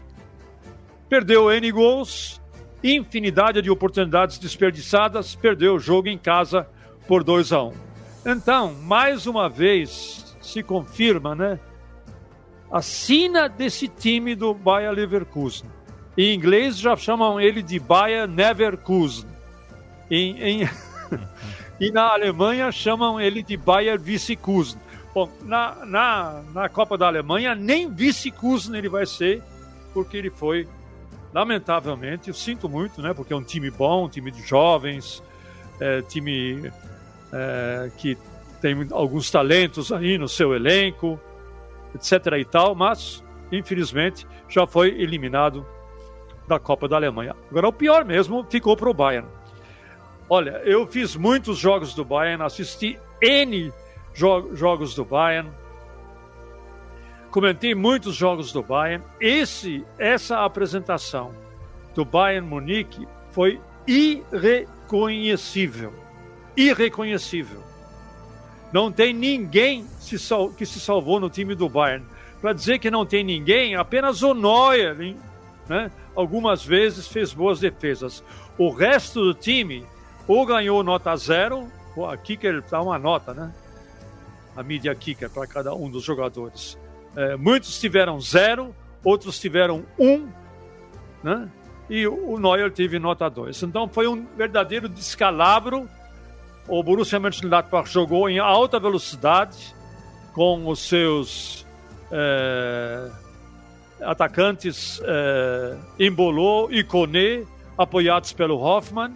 Perdeu 1.09 1.51
N 1.51 1.73
gols, 1.73 2.41
infinidade 2.85 3.63
de 3.63 3.71
oportunidades 3.71 4.39
desperdiçadas, 4.39 5.35
perdeu 5.35 5.75
o 5.75 5.79
jogo 5.79 6.09
em 6.09 6.19
casa 6.19 6.69
por 7.09 7.25
2 7.25 7.53
a 7.53 7.63
1. 7.63 7.69
Um. 7.69 7.73
Então, 8.27 8.75
mais 8.75 9.27
uma 9.27 9.49
vez 9.49 10.37
se 10.41 10.63
confirma, 10.63 11.35
né? 11.35 11.59
A 12.73 12.81
sina 12.81 13.49
desse 13.49 13.87
time 13.87 14.35
do 14.35 14.55
Bayer 14.55 14.91
Leverkusen 14.91 15.69
em 16.17 16.35
inglês 16.35 16.79
já 16.79 16.97
chamam 16.97 17.41
ele 17.41 17.63
de 17.63 17.79
Bayer 17.79 18.29
Neverkusen. 18.29 19.29
Em, 20.11 20.43
em... 20.43 20.69
e 21.81 21.91
na 21.91 22.13
Alemanha 22.13 22.71
chamam 22.71 23.21
ele 23.21 23.43
de 23.43 23.57
Bayer 23.57 23.99
Vicekusen. 23.99 24.79
Bom, 25.15 25.31
na, 25.43 25.85
na, 25.85 26.43
na 26.53 26.69
Copa 26.69 26.97
da 26.97 27.07
Alemanha 27.07 27.55
nem 27.55 27.91
Vicekusen 27.91 28.77
ele 28.77 28.89
vai 28.89 29.07
ser, 29.07 29.43
porque 29.93 30.17
ele 30.17 30.31
foi, 30.31 30.67
lamentavelmente, 31.33 32.29
eu 32.29 32.35
sinto 32.35 32.69
muito, 32.69 33.01
né? 33.03 33.13
Porque 33.13 33.33
é 33.33 33.37
um 33.37 33.43
time 33.43 33.71
bom, 33.71 34.07
um 34.07 34.09
time 34.09 34.31
de 34.31 34.43
jovens, 34.47 35.23
é, 35.81 36.03
time 36.03 36.71
é, 37.33 37.91
que 37.99 38.17
tem 38.61 38.87
alguns 38.91 39.31
talentos 39.31 39.93
aí 39.93 40.17
no 40.17 40.29
seu 40.29 40.55
elenco, 40.55 41.21
etc. 41.95 42.39
e 42.39 42.45
tal, 42.45 42.75
mas 42.75 43.25
infelizmente 43.51 44.27
já 44.49 44.67
foi 44.67 44.89
eliminado 45.01 45.67
da 46.49 46.59
Copa 46.59 46.89
da 46.89 46.97
Alemanha. 46.97 47.37
Agora, 47.51 47.69
o 47.69 47.73
pior 47.73 48.05
mesmo 48.05 48.45
ficou 48.49 48.77
para 48.77 48.91
o 48.91 48.95
Bayern. 48.95 49.29
Olha, 50.29 50.61
eu 50.65 50.87
fiz 50.87 51.17
muitos 51.17 51.59
jogos 51.59 51.95
do 51.95 52.05
Bayern, 52.05 52.43
assisti 52.43 52.99
N 53.21 53.73
jo 54.15 54.55
jogos 54.55 54.95
do 54.95 55.05
Bayern, 55.05 55.51
comentei 57.31 57.75
muitos 57.75 58.15
jogos 58.15 58.53
do 58.53 58.63
Bayern. 58.63 59.03
Esse, 59.21 59.85
essa 59.99 60.45
apresentação 60.45 61.35
do 61.95 62.05
Bayern 62.05 62.47
Munique 62.47 63.09
foi 63.31 63.59
irreconhecível. 63.87 65.95
Irreconhecível. 66.57 67.63
Não 68.73 68.91
tem 68.91 69.13
ninguém 69.13 69.87
que 70.57 70.67
se 70.67 70.81
salvou 70.81 71.21
no 71.21 71.29
time 71.29 71.55
do 71.55 71.69
Bayern. 71.69 72.05
Para 72.41 72.53
dizer 72.53 72.79
que 72.79 72.91
não 72.91 73.07
tem 73.07 73.23
ninguém, 73.23 73.77
apenas 73.77 74.23
o 74.23 74.35
Neuer, 74.35 74.97
né? 75.69 75.91
algumas 76.17 76.65
vezes 76.65 77.07
fez 77.07 77.33
boas 77.33 77.61
defesas. 77.61 78.25
O 78.59 78.71
resto 78.71 79.21
do 79.21 79.35
time 79.35 79.85
ou 80.27 80.47
ganhou 80.47 80.83
nota 80.83 81.15
zero, 81.17 81.71
a 82.11 82.17
Kicker 82.17 82.63
dá 82.71 82.81
uma 82.81 82.99
nota, 82.99 83.35
né? 83.35 83.53
A 84.57 84.63
mídia 84.63 84.95
Kicker 84.95 85.31
para 85.31 85.47
cada 85.47 85.75
um 85.75 85.91
dos 85.91 86.03
jogadores. 86.03 86.79
É, 87.15 87.37
muitos 87.37 87.79
tiveram 87.79 88.21
zero, 88.21 88.75
outros 89.05 89.39
tiveram 89.39 89.85
um, 89.99 90.29
né? 91.23 91.49
E 91.91 92.07
o 92.07 92.39
Neuer 92.39 92.73
teve 92.73 92.99
nota 92.99 93.29
2. 93.29 93.65
Então 93.65 93.87
foi 93.89 94.07
um 94.07 94.25
verdadeiro 94.37 94.89
descalabro. 94.89 95.89
O 96.69 96.83
Borussia 96.83 97.19
Mönchengladbach 97.19 97.91
jogou 97.91 98.29
em 98.29 98.39
alta 98.39 98.79
velocidade 98.79 99.75
com 100.33 100.69
os 100.69 100.81
seus 100.81 101.67
é, 102.11 103.11
atacantes 104.03 105.01
eh, 105.05 105.77
Embolou 105.99 106.73
e 106.73 106.83
Kone, 106.83 107.47
apoiados 107.77 108.33
pelo 108.33 108.57
Hoffmann, 108.57 109.13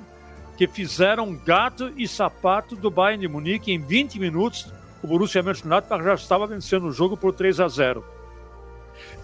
que 0.56 0.66
fizeram 0.66 1.36
gato 1.44 1.92
e 1.96 2.08
sapato 2.08 2.74
do 2.74 2.90
Bayern 2.90 3.20
de 3.20 3.28
Munique 3.28 3.72
em 3.72 3.78
20 3.78 4.18
minutos. 4.18 4.72
O 5.02 5.06
Borussia 5.06 5.42
Mönchengladbach 5.42 6.02
já 6.02 6.14
estava 6.14 6.46
vencendo 6.46 6.86
o 6.86 6.92
jogo 6.92 7.16
por 7.16 7.34
3 7.34 7.60
a 7.60 7.68
0. 7.68 8.04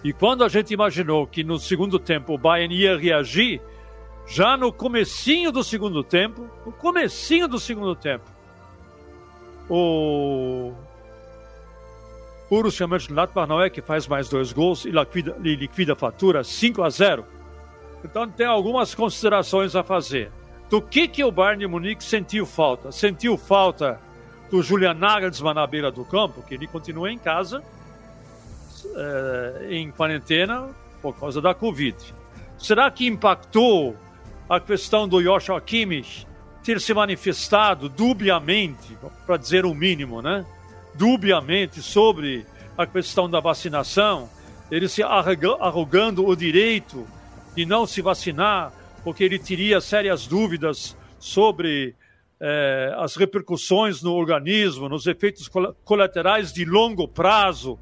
E 0.03 0.13
quando 0.13 0.43
a 0.43 0.49
gente 0.49 0.73
imaginou 0.73 1.25
que 1.25 1.43
no 1.43 1.57
segundo 1.57 1.97
tempo 1.97 2.33
o 2.33 2.37
Bayern 2.37 2.75
ia 2.75 2.97
reagir, 2.97 3.61
já 4.27 4.55
no 4.57 4.71
comecinho 4.71 5.51
do 5.51 5.63
segundo 5.63 6.03
tempo, 6.03 6.49
no 6.65 6.71
comecinho 6.71 7.47
do 7.47 7.59
segundo 7.59 7.95
tempo, 7.95 8.25
o 9.69 10.73
Borussia 12.49 12.87
Mönchengladbach 12.87 13.47
não 13.47 13.61
é 13.61 13.69
que 13.69 13.81
faz 13.81 14.07
mais 14.07 14.29
dois 14.29 14.51
gols 14.53 14.85
e 14.85 14.91
liquida, 14.91 15.35
e 15.43 15.55
liquida 15.55 15.93
a 15.93 15.95
fatura 15.95 16.43
5 16.43 16.83
a 16.83 16.89
0. 16.89 17.25
Então 18.03 18.29
tem 18.29 18.45
algumas 18.45 18.93
considerações 18.93 19.75
a 19.75 19.83
fazer. 19.83 20.31
Do 20.69 20.81
que, 20.81 21.07
que 21.07 21.23
o 21.23 21.31
Bayern 21.31 21.59
de 21.59 21.67
Munique 21.67 22.03
sentiu 22.03 22.45
falta? 22.45 22.91
Sentiu 22.91 23.37
falta 23.37 23.99
do 24.49 24.61
Julian 24.61 24.93
Nagelsmann 24.93 25.53
na 25.53 25.65
beira 25.65 25.91
do 25.91 26.03
campo, 26.05 26.41
que 26.41 26.53
ele 26.53 26.67
continua 26.67 27.11
em 27.11 27.17
casa, 27.17 27.63
é, 28.95 29.67
em 29.71 29.91
quarentena, 29.91 30.69
por 31.01 31.17
causa 31.19 31.41
da 31.41 31.53
Covid. 31.53 31.95
Será 32.57 32.89
que 32.91 33.07
impactou 33.07 33.95
a 34.49 34.59
questão 34.59 35.07
do 35.07 35.21
Joshua 35.21 35.59
Kimmich 35.61 36.27
ter 36.63 36.79
se 36.79 36.93
manifestado 36.93 37.89
dubiamente, 37.89 38.97
para 39.25 39.37
dizer 39.37 39.65
o 39.65 39.73
mínimo, 39.73 40.21
né? 40.21 40.45
dubiamente 40.95 41.81
sobre 41.81 42.45
a 42.77 42.85
questão 42.85 43.29
da 43.29 43.39
vacinação, 43.39 44.29
ele 44.71 44.87
se 44.87 45.03
arrogando 45.03 46.25
o 46.25 46.35
direito 46.35 47.05
de 47.55 47.65
não 47.65 47.85
se 47.85 48.01
vacinar, 48.01 48.71
porque 49.03 49.23
ele 49.23 49.37
teria 49.37 49.81
sérias 49.81 50.25
dúvidas 50.25 50.97
sobre 51.19 51.95
eh, 52.39 52.93
as 52.97 53.15
repercussões 53.15 54.01
no 54.01 54.13
organismo, 54.13 54.89
nos 54.89 55.05
efeitos 55.05 55.49
colaterais 55.83 56.51
de 56.51 56.65
longo 56.65 57.07
prazo 57.07 57.77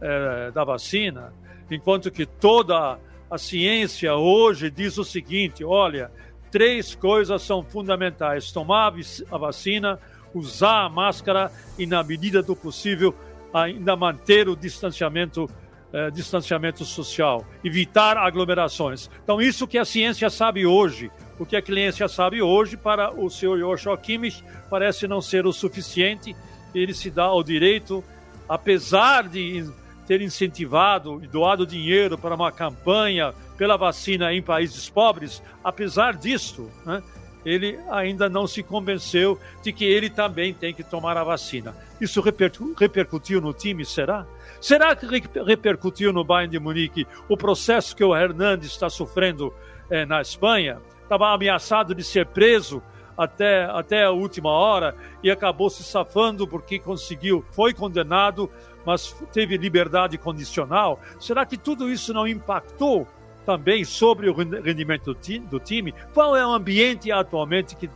eh, 0.00 0.50
da 0.52 0.64
vacina, 0.64 1.32
enquanto 1.70 2.10
que 2.10 2.26
toda 2.26 2.76
a 2.76 2.98
ciência 3.38 4.14
hoje 4.14 4.70
diz 4.70 4.98
o 4.98 5.04
seguinte: 5.04 5.64
olha, 5.64 6.10
três 6.50 6.94
coisas 6.94 7.42
são 7.42 7.62
fundamentais: 7.62 8.52
tomar 8.52 8.92
a 9.30 9.38
vacina, 9.38 9.98
usar 10.34 10.84
a 10.84 10.88
máscara 10.88 11.50
e, 11.78 11.86
na 11.86 12.02
medida 12.02 12.42
do 12.42 12.54
possível, 12.54 13.14
ainda 13.52 13.96
manter 13.96 14.48
o 14.48 14.56
distanciamento, 14.56 15.48
eh, 15.92 16.10
distanciamento 16.10 16.84
social, 16.84 17.44
evitar 17.64 18.16
aglomerações. 18.16 19.10
Então, 19.22 19.40
isso 19.40 19.66
que 19.66 19.78
a 19.78 19.84
ciência 19.84 20.30
sabe 20.30 20.64
hoje, 20.66 21.10
o 21.38 21.46
que 21.46 21.56
a 21.56 21.64
ciência 21.64 22.08
sabe 22.08 22.40
hoje 22.40 22.76
para 22.76 23.10
o 23.12 23.28
senhor 23.28 23.58
Joshua 23.58 23.96
Kimmich 23.96 24.44
parece 24.70 25.08
não 25.08 25.20
ser 25.20 25.46
o 25.46 25.52
suficiente. 25.52 26.36
Ele 26.74 26.94
se 26.94 27.10
dá 27.10 27.32
o 27.32 27.42
direito, 27.42 28.02
apesar 28.48 29.28
de 29.28 29.68
ter 30.06 30.20
incentivado 30.20 31.22
e 31.22 31.26
doado 31.26 31.66
dinheiro 31.66 32.18
para 32.18 32.34
uma 32.34 32.50
campanha 32.52 33.32
pela 33.56 33.76
vacina 33.76 34.32
em 34.32 34.42
países 34.42 34.88
pobres, 34.88 35.42
apesar 35.62 36.16
disso, 36.16 36.70
né, 36.84 37.02
ele 37.44 37.78
ainda 37.90 38.28
não 38.28 38.46
se 38.46 38.62
convenceu 38.62 39.38
de 39.62 39.72
que 39.72 39.84
ele 39.84 40.08
também 40.08 40.54
tem 40.54 40.72
que 40.72 40.82
tomar 40.82 41.16
a 41.16 41.24
vacina. 41.24 41.74
Isso 42.00 42.20
repercutiu 42.20 43.40
no 43.40 43.52
time, 43.52 43.84
será? 43.84 44.26
Será 44.60 44.94
que 44.94 45.06
repercutiu 45.44 46.12
no 46.12 46.24
Bayern 46.24 46.52
de 46.52 46.58
Munique 46.58 47.06
o 47.28 47.36
processo 47.36 47.96
que 47.96 48.04
o 48.04 48.14
Hernandes 48.14 48.70
está 48.70 48.88
sofrendo 48.88 49.52
eh, 49.90 50.06
na 50.06 50.20
Espanha? 50.20 50.78
Estava 51.02 51.32
ameaçado 51.32 51.94
de 51.94 52.04
ser 52.04 52.26
preso 52.26 52.80
até, 53.16 53.64
até 53.64 54.04
a 54.04 54.10
última 54.10 54.50
hora 54.50 54.94
e 55.22 55.30
acabou 55.30 55.68
se 55.68 55.82
safando 55.82 56.46
porque 56.46 56.78
conseguiu, 56.78 57.44
foi 57.50 57.74
condenado, 57.74 58.50
mas 58.84 59.14
teve 59.32 59.56
liberdade 59.56 60.18
condicional. 60.18 61.00
Será 61.20 61.44
que 61.46 61.56
tudo 61.56 61.90
isso 61.90 62.12
não 62.12 62.26
impactou 62.26 63.06
também 63.44 63.84
sobre 63.84 64.28
o 64.28 64.34
rendimento 64.34 65.16
do 65.48 65.58
time, 65.58 65.94
qual 66.14 66.36
é 66.36 66.46
o 66.46 66.50
ambiente 66.50 67.10
atualmente 67.10 67.74
que 67.74 67.90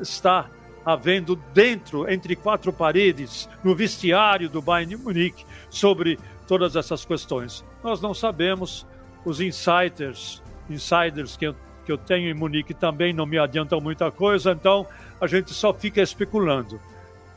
está 0.00 0.48
havendo 0.84 1.36
dentro, 1.52 2.10
entre 2.10 2.34
quatro 2.34 2.72
paredes, 2.72 3.48
no 3.62 3.74
vestiário 3.74 4.48
do 4.48 4.62
Bayern 4.62 4.96
de 4.96 5.02
Munique, 5.02 5.44
sobre 5.68 6.18
todas 6.46 6.74
essas 6.74 7.04
questões. 7.04 7.62
Nós 7.84 8.00
não 8.00 8.14
sabemos, 8.14 8.86
os 9.24 9.40
insiders, 9.40 10.42
insiders 10.70 11.36
que 11.36 11.54
que 11.84 11.92
eu 11.92 11.98
tenho 11.98 12.28
em 12.28 12.34
Munique 12.34 12.72
também 12.72 13.12
não 13.12 13.26
me 13.26 13.38
adiantam 13.38 13.80
muita 13.80 14.10
coisa, 14.10 14.52
então 14.52 14.86
a 15.20 15.26
gente 15.26 15.52
só 15.52 15.72
fica 15.74 16.00
especulando. 16.00 16.80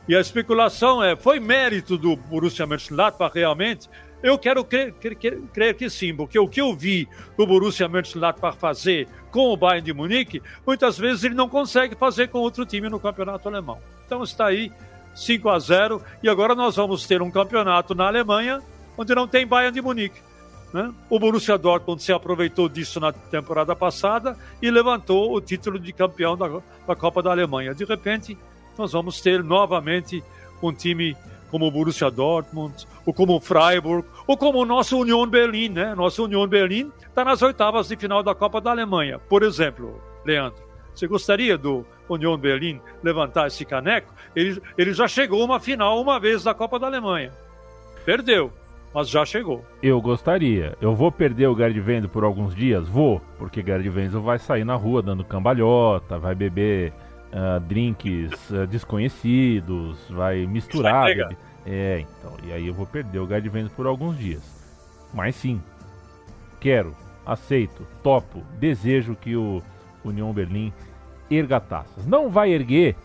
E 0.08 0.14
a 0.14 0.20
especulação 0.20 1.02
é, 1.02 1.16
foi 1.16 1.40
mérito 1.40 1.96
do 1.96 2.14
Borussia 2.14 2.66
Mönchengladbach 2.66 3.34
realmente 3.34 3.88
eu 4.24 4.38
quero 4.38 4.64
crer, 4.64 4.94
crer, 4.94 5.42
crer, 5.52 5.74
que 5.74 5.90
sim, 5.90 6.16
porque 6.16 6.38
o 6.38 6.48
que 6.48 6.58
eu 6.58 6.74
vi 6.74 7.06
o 7.36 7.46
Borussia 7.46 7.86
Mönchengladbach 7.86 8.56
fazer 8.56 9.06
com 9.30 9.52
o 9.52 9.56
Bayern 9.56 9.84
de 9.84 9.92
Munique, 9.92 10.42
muitas 10.66 10.96
vezes 10.96 11.24
ele 11.24 11.34
não 11.34 11.46
consegue 11.46 11.94
fazer 11.94 12.28
com 12.28 12.38
outro 12.38 12.64
time 12.64 12.88
no 12.88 12.98
campeonato 12.98 13.46
alemão. 13.46 13.78
Então 14.06 14.22
está 14.22 14.46
aí 14.46 14.72
5 15.14 15.46
a 15.50 15.58
0 15.58 16.02
e 16.22 16.28
agora 16.30 16.54
nós 16.54 16.76
vamos 16.76 17.06
ter 17.06 17.20
um 17.20 17.30
campeonato 17.30 17.94
na 17.94 18.06
Alemanha 18.06 18.62
onde 18.96 19.14
não 19.14 19.28
tem 19.28 19.46
Bayern 19.46 19.74
de 19.74 19.82
Munique. 19.82 20.22
Né? 20.72 20.90
O 21.10 21.18
Borussia 21.18 21.58
Dortmund 21.58 22.02
se 22.02 22.10
aproveitou 22.10 22.66
disso 22.66 22.98
na 22.98 23.12
temporada 23.12 23.76
passada 23.76 24.38
e 24.62 24.70
levantou 24.70 25.36
o 25.36 25.40
título 25.40 25.78
de 25.78 25.92
campeão 25.92 26.34
da, 26.34 26.48
da 26.86 26.96
Copa 26.96 27.22
da 27.22 27.30
Alemanha. 27.30 27.74
De 27.74 27.84
repente, 27.84 28.38
nós 28.78 28.92
vamos 28.92 29.20
ter 29.20 29.42
novamente 29.42 30.22
um 30.62 30.72
time 30.72 31.16
como 31.50 31.66
o 31.66 31.70
Borussia 31.70 32.10
Dortmund, 32.10 32.86
ou 33.06 33.14
como 33.14 33.36
o 33.36 33.40
Freiburg, 33.40 34.06
ou 34.26 34.36
como 34.36 34.58
o 34.60 34.64
nosso 34.64 34.98
Union 34.98 35.26
Berlin, 35.26 35.68
né? 35.68 35.94
Nosso 35.94 36.24
Union 36.24 36.48
Berlin 36.48 36.90
está 37.06 37.24
nas 37.24 37.42
oitavas 37.42 37.88
de 37.88 37.96
final 37.96 38.22
da 38.22 38.34
Copa 38.34 38.60
da 38.60 38.70
Alemanha. 38.70 39.18
Por 39.18 39.42
exemplo, 39.42 40.00
Leandro, 40.24 40.58
você 40.92 41.06
gostaria 41.06 41.56
do 41.56 41.84
Union 42.08 42.36
Berlin 42.36 42.80
levantar 43.02 43.46
esse 43.46 43.64
caneco? 43.64 44.12
Ele, 44.34 44.60
ele 44.76 44.92
já 44.92 45.06
chegou 45.06 45.44
uma 45.44 45.60
final 45.60 46.00
uma 46.00 46.18
vez 46.18 46.42
da 46.42 46.54
Copa 46.54 46.78
da 46.78 46.86
Alemanha. 46.86 47.32
Perdeu 48.04 48.52
mas 48.94 49.10
já 49.10 49.26
chegou. 49.26 49.64
Eu 49.82 50.00
gostaria. 50.00 50.78
Eu 50.80 50.94
vou 50.94 51.10
perder 51.10 51.48
o 51.48 51.56
Gerd 51.56 51.80
Wenzel 51.80 52.08
por 52.08 52.22
alguns 52.22 52.54
dias? 52.54 52.88
Vou, 52.88 53.20
porque 53.36 53.60
Gerd 53.60 53.88
Wenzel 53.90 54.22
vai 54.22 54.38
sair 54.38 54.64
na 54.64 54.76
rua 54.76 55.02
dando 55.02 55.24
cambalhota, 55.24 56.16
vai 56.16 56.32
beber 56.32 56.92
uh, 57.34 57.60
drinks 57.60 58.50
uh, 58.50 58.66
desconhecidos, 58.66 59.98
vai 60.08 60.46
misturar. 60.46 61.14
Vai 61.14 61.36
é, 61.66 62.00
então, 62.00 62.36
e 62.44 62.52
aí 62.52 62.66
eu 62.66 62.74
vou 62.74 62.86
perder 62.86 63.18
o 63.18 63.26
Gerd 63.26 63.48
Wenzel 63.48 63.72
por 63.74 63.86
alguns 63.86 64.16
dias. 64.18 64.42
Mas 65.12 65.34
sim, 65.34 65.60
quero, 66.60 66.94
aceito, 67.26 67.86
topo, 68.02 68.42
desejo 68.58 69.14
que 69.14 69.36
o 69.36 69.62
União 70.04 70.32
Berlim 70.32 70.72
erga 71.30 71.60
taças. 71.60 72.06
Não 72.06 72.30
vai 72.30 72.52
erguer, 72.52 72.96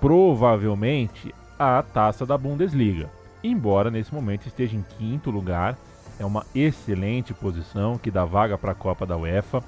provavelmente, 0.00 1.34
a 1.58 1.82
taça 1.82 2.26
da 2.26 2.36
Bundesliga 2.36 3.08
embora 3.42 3.90
nesse 3.90 4.14
momento 4.14 4.46
esteja 4.46 4.76
em 4.76 4.84
quinto 4.98 5.30
lugar. 5.30 5.76
É 6.18 6.24
uma 6.24 6.46
excelente 6.54 7.34
posição 7.34 7.98
que 7.98 8.10
dá 8.10 8.24
vaga 8.24 8.56
para 8.56 8.72
a 8.72 8.74
Copa 8.74 9.04
da 9.04 9.16
UEFA. 9.16 9.62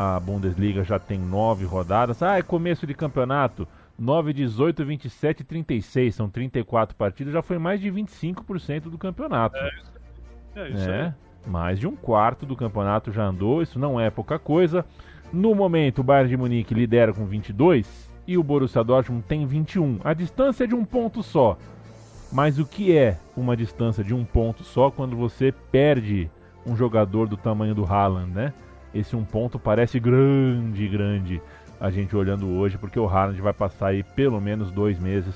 A 0.00 0.20
Bundesliga 0.20 0.84
já 0.84 0.96
tem 0.96 1.18
nove 1.18 1.64
rodadas. 1.64 2.22
Ah, 2.22 2.38
é 2.38 2.42
começo 2.42 2.86
de 2.86 2.94
campeonato. 2.94 3.66
9, 3.98 4.32
18, 4.32 4.84
27 4.84 5.42
36. 5.42 6.14
São 6.14 6.30
34 6.30 6.94
partidas. 6.94 7.32
Já 7.32 7.42
foi 7.42 7.58
mais 7.58 7.80
de 7.80 7.90
25% 7.90 8.82
do 8.82 8.96
campeonato. 8.96 9.56
É, 9.56 9.70
é 10.54 10.68
isso 10.68 10.88
é, 10.88 11.12
Mais 11.44 11.80
de 11.80 11.88
um 11.88 11.96
quarto 11.96 12.46
do 12.46 12.54
campeonato 12.54 13.10
já 13.10 13.24
andou. 13.24 13.60
Isso 13.60 13.76
não 13.76 13.98
é 13.98 14.08
pouca 14.08 14.38
coisa. 14.38 14.86
No 15.32 15.52
momento, 15.52 15.98
o 15.98 16.04
Bayern 16.04 16.30
de 16.30 16.36
Munique 16.36 16.74
lidera 16.74 17.12
com 17.12 17.26
22 17.26 18.08
e 18.24 18.38
o 18.38 18.42
Borussia 18.44 18.84
Dortmund 18.84 19.24
tem 19.26 19.44
21. 19.46 19.98
A 20.04 20.14
distância 20.14 20.62
é 20.62 20.68
de 20.68 20.76
um 20.76 20.84
ponto 20.84 21.24
só. 21.24 21.58
Mas 22.30 22.60
o 22.60 22.64
que 22.64 22.96
é 22.96 23.18
uma 23.36 23.56
distância 23.56 24.04
de 24.04 24.14
um 24.14 24.24
ponto 24.24 24.62
só 24.62 24.92
quando 24.92 25.16
você 25.16 25.50
perde 25.72 26.30
um 26.64 26.76
jogador 26.76 27.26
do 27.26 27.36
tamanho 27.36 27.74
do 27.74 27.84
Haaland, 27.84 28.30
né? 28.30 28.54
Esse 28.94 29.14
um 29.14 29.24
ponto 29.24 29.58
parece 29.58 30.00
grande, 30.00 30.86
grande 30.88 31.42
a 31.80 31.90
gente 31.90 32.16
olhando 32.16 32.48
hoje, 32.48 32.76
porque 32.76 32.98
o 32.98 33.06
Haaland 33.06 33.40
vai 33.40 33.52
passar 33.52 33.88
aí 33.88 34.02
pelo 34.02 34.40
menos 34.40 34.70
dois 34.70 34.98
meses 34.98 35.34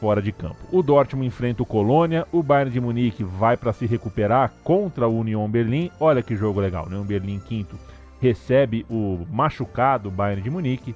fora 0.00 0.22
de 0.22 0.32
campo. 0.32 0.56
O 0.70 0.82
Dortmund 0.82 1.26
enfrenta 1.26 1.62
o 1.62 1.66
Colônia, 1.66 2.26
o 2.32 2.42
Bayern 2.42 2.72
de 2.72 2.80
Munique 2.80 3.24
vai 3.24 3.56
para 3.56 3.72
se 3.72 3.84
recuperar 3.84 4.52
contra 4.62 5.08
o 5.08 5.18
Union 5.18 5.48
Berlim. 5.48 5.90
Olha 5.98 6.22
que 6.22 6.36
jogo 6.36 6.60
legal, 6.60 6.86
Union 6.86 7.02
Berlim 7.02 7.38
quinto 7.40 7.76
recebe 8.20 8.84
o 8.90 9.26
machucado 9.30 10.10
Bayern 10.10 10.42
de 10.42 10.50
Munique 10.50 10.94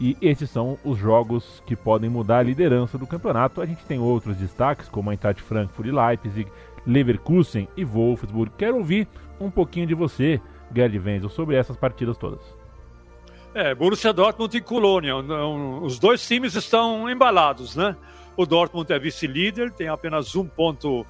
e 0.00 0.16
esses 0.22 0.48
são 0.48 0.78
os 0.84 0.98
jogos 0.98 1.62
que 1.66 1.76
podem 1.76 2.08
mudar 2.08 2.38
a 2.38 2.42
liderança 2.42 2.96
do 2.96 3.06
campeonato. 3.06 3.60
A 3.60 3.66
gente 3.66 3.84
tem 3.84 3.98
outros 3.98 4.36
destaques, 4.36 4.88
como 4.88 5.10
a 5.10 5.12
Eintracht 5.12 5.42
Frankfurt 5.42 5.88
e 5.88 5.92
Leipzig, 5.92 6.50
Leverkusen 6.86 7.68
e 7.76 7.84
Wolfsburg. 7.84 8.52
Quero 8.56 8.78
ouvir 8.78 9.06
um 9.38 9.50
pouquinho 9.50 9.86
de 9.86 9.94
você, 9.94 10.40
Gerd 10.74 10.98
Wenzel, 10.98 11.28
sobre 11.28 11.56
essas 11.56 11.76
partidas 11.76 12.16
todas. 12.16 12.40
É, 13.54 13.74
Borussia 13.74 14.12
Dortmund 14.12 14.56
e 14.56 14.60
Colônia. 14.60 15.16
Os 15.16 15.98
dois 15.98 16.26
times 16.26 16.54
estão 16.54 17.10
embalados, 17.10 17.74
né? 17.74 17.96
O 18.36 18.46
Dortmund 18.46 18.92
é 18.92 18.98
vice-líder, 18.98 19.72
tem 19.72 19.88
apenas 19.88 20.36
um 20.36 20.46
ponto 20.46 21.04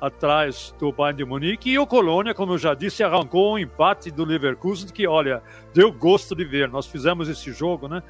atrás 0.00 0.74
do 0.78 0.92
Bayern 0.92 1.18
de 1.18 1.24
Munique. 1.24 1.70
E 1.70 1.78
o 1.78 1.86
Colônia, 1.86 2.34
como 2.34 2.54
eu 2.54 2.58
já 2.58 2.74
disse, 2.74 3.02
arrancou 3.02 3.54
um 3.54 3.58
empate 3.58 4.10
do 4.10 4.24
Leverkusen 4.24 4.88
que, 4.88 5.06
olha, 5.06 5.42
deu 5.72 5.92
gosto 5.92 6.34
de 6.34 6.44
ver. 6.44 6.68
Nós 6.68 6.86
fizemos 6.86 7.28
esse 7.28 7.52
jogo, 7.52 7.88
né? 7.88 8.02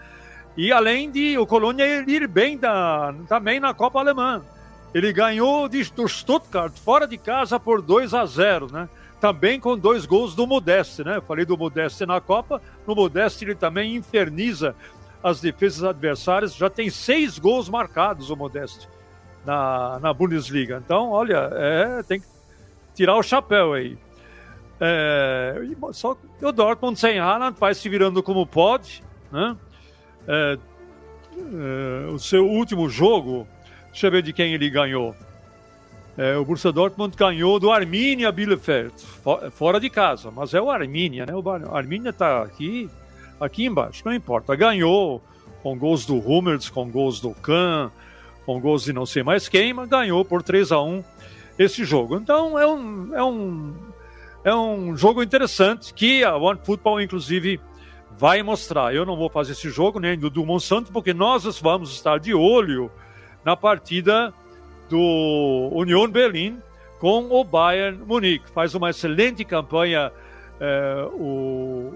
E 0.56 0.72
além 0.72 1.10
de 1.10 1.36
o 1.36 1.46
Colônia 1.46 1.84
ir 2.06 2.26
bem 2.26 2.56
da, 2.56 3.14
também 3.28 3.60
na 3.60 3.74
Copa 3.74 3.98
Alemã. 3.98 4.42
Ele 4.94 5.12
ganhou 5.12 5.68
de, 5.68 5.82
do 5.92 6.08
Stuttgart 6.08 6.72
fora 6.78 7.06
de 7.06 7.18
casa 7.18 7.58
por 7.58 7.82
2 7.82 8.14
a 8.14 8.24
0, 8.24 8.72
né? 8.72 8.88
Também 9.24 9.58
com 9.58 9.74
dois 9.74 10.04
gols 10.04 10.34
do 10.34 10.46
Modeste, 10.46 11.02
né? 11.02 11.16
Eu 11.16 11.22
falei 11.22 11.46
do 11.46 11.56
Modeste 11.56 12.04
na 12.04 12.20
Copa. 12.20 12.60
No 12.86 12.94
Modeste 12.94 13.42
ele 13.42 13.54
também 13.54 13.96
inferniza 13.96 14.76
as 15.22 15.40
defesas 15.40 15.82
adversárias. 15.82 16.54
Já 16.54 16.68
tem 16.68 16.90
seis 16.90 17.38
gols 17.38 17.70
marcados 17.70 18.28
o 18.28 18.36
Modeste 18.36 18.86
na, 19.42 19.98
na 19.98 20.12
Bundesliga. 20.12 20.82
Então, 20.84 21.10
olha, 21.10 21.48
é, 21.54 22.02
tem 22.02 22.20
que 22.20 22.26
tirar 22.94 23.16
o 23.16 23.22
chapéu 23.22 23.72
aí. 23.72 23.96
É, 24.78 25.54
só 25.92 26.18
o 26.42 26.52
Dortmund 26.52 27.00
sem 27.00 27.18
Haaland 27.18 27.58
vai 27.58 27.74
se 27.74 27.88
virando 27.88 28.22
como 28.22 28.46
pode, 28.46 29.02
né? 29.32 29.56
é, 30.28 30.58
é, 31.38 32.10
o 32.10 32.18
seu 32.18 32.46
último 32.46 32.90
jogo, 32.90 33.48
deixa 33.86 34.06
eu 34.06 34.10
ver 34.10 34.20
de 34.20 34.34
quem 34.34 34.52
ele 34.52 34.68
ganhou. 34.68 35.16
É, 36.16 36.36
o 36.36 36.44
Borussia 36.44 36.70
Dortmund 36.70 37.16
ganhou 37.16 37.58
do 37.58 37.72
Arminia 37.72 38.30
Bielefeld, 38.30 38.94
fora 39.50 39.80
de 39.80 39.90
casa, 39.90 40.30
mas 40.30 40.54
é 40.54 40.60
o 40.60 40.70
Arminia, 40.70 41.26
né? 41.26 41.32
O 41.34 41.74
Arminia 41.74 42.10
está 42.10 42.42
aqui, 42.42 42.88
aqui 43.40 43.66
embaixo, 43.66 44.02
não 44.04 44.14
importa. 44.14 44.54
Ganhou 44.54 45.20
com 45.62 45.76
gols 45.76 46.06
do 46.06 46.16
Hummels, 46.16 46.68
com 46.68 46.88
gols 46.88 47.20
do 47.20 47.30
Kahn, 47.30 47.90
com 48.46 48.60
gols 48.60 48.84
de 48.84 48.92
não 48.92 49.04
sei 49.04 49.24
mais 49.24 49.48
quem, 49.48 49.72
mas 49.72 49.88
ganhou 49.88 50.24
por 50.24 50.42
3 50.42 50.70
a 50.70 50.80
1 50.80 51.02
esse 51.58 51.84
jogo. 51.84 52.16
Então 52.16 52.56
é 52.58 52.66
um, 52.66 53.14
é 53.16 53.24
um, 53.24 53.74
é 54.44 54.54
um 54.54 54.96
jogo 54.96 55.20
interessante 55.20 55.92
que 55.92 56.22
a 56.22 56.36
One 56.36 56.60
Football, 56.62 57.00
inclusive, 57.00 57.60
vai 58.16 58.40
mostrar. 58.40 58.94
Eu 58.94 59.04
não 59.04 59.16
vou 59.16 59.28
fazer 59.28 59.52
esse 59.52 59.68
jogo 59.68 59.98
nem 59.98 60.16
do, 60.16 60.30
do 60.30 60.46
Monsanto, 60.46 60.92
porque 60.92 61.12
nós 61.12 61.44
vamos 61.60 61.92
estar 61.92 62.20
de 62.20 62.32
olho 62.32 62.88
na 63.44 63.56
partida 63.56 64.32
do 64.88 65.70
Union 65.72 66.08
Berlin 66.08 66.60
com 66.98 67.30
o 67.30 67.44
Bayern 67.44 67.98
Munique. 68.04 68.50
Faz 68.50 68.74
uma 68.74 68.90
excelente 68.90 69.44
campanha 69.44 70.12
é, 70.60 71.08
o 71.12 71.92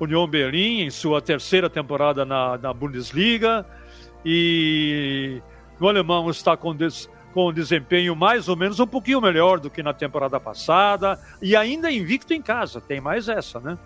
Union 0.00 0.26
Berlin 0.26 0.80
em 0.80 0.90
sua 0.90 1.20
terceira 1.22 1.70
temporada 1.70 2.24
na, 2.24 2.58
na 2.58 2.72
Bundesliga 2.72 3.64
e 4.24 5.40
o 5.80 5.88
alemão 5.88 6.28
está 6.30 6.56
com, 6.56 6.74
des, 6.74 7.08
com 7.32 7.52
desempenho 7.52 8.14
mais 8.14 8.48
ou 8.48 8.56
menos 8.56 8.78
um 8.80 8.86
pouquinho 8.86 9.20
melhor 9.20 9.58
do 9.58 9.70
que 9.70 9.82
na 9.82 9.92
temporada 9.92 10.38
passada 10.38 11.18
e 11.40 11.56
ainda 11.56 11.90
invicto 11.90 12.34
em 12.34 12.42
casa. 12.42 12.80
Tem 12.80 13.00
mais 13.00 13.28
essa, 13.28 13.60
né? 13.60 13.78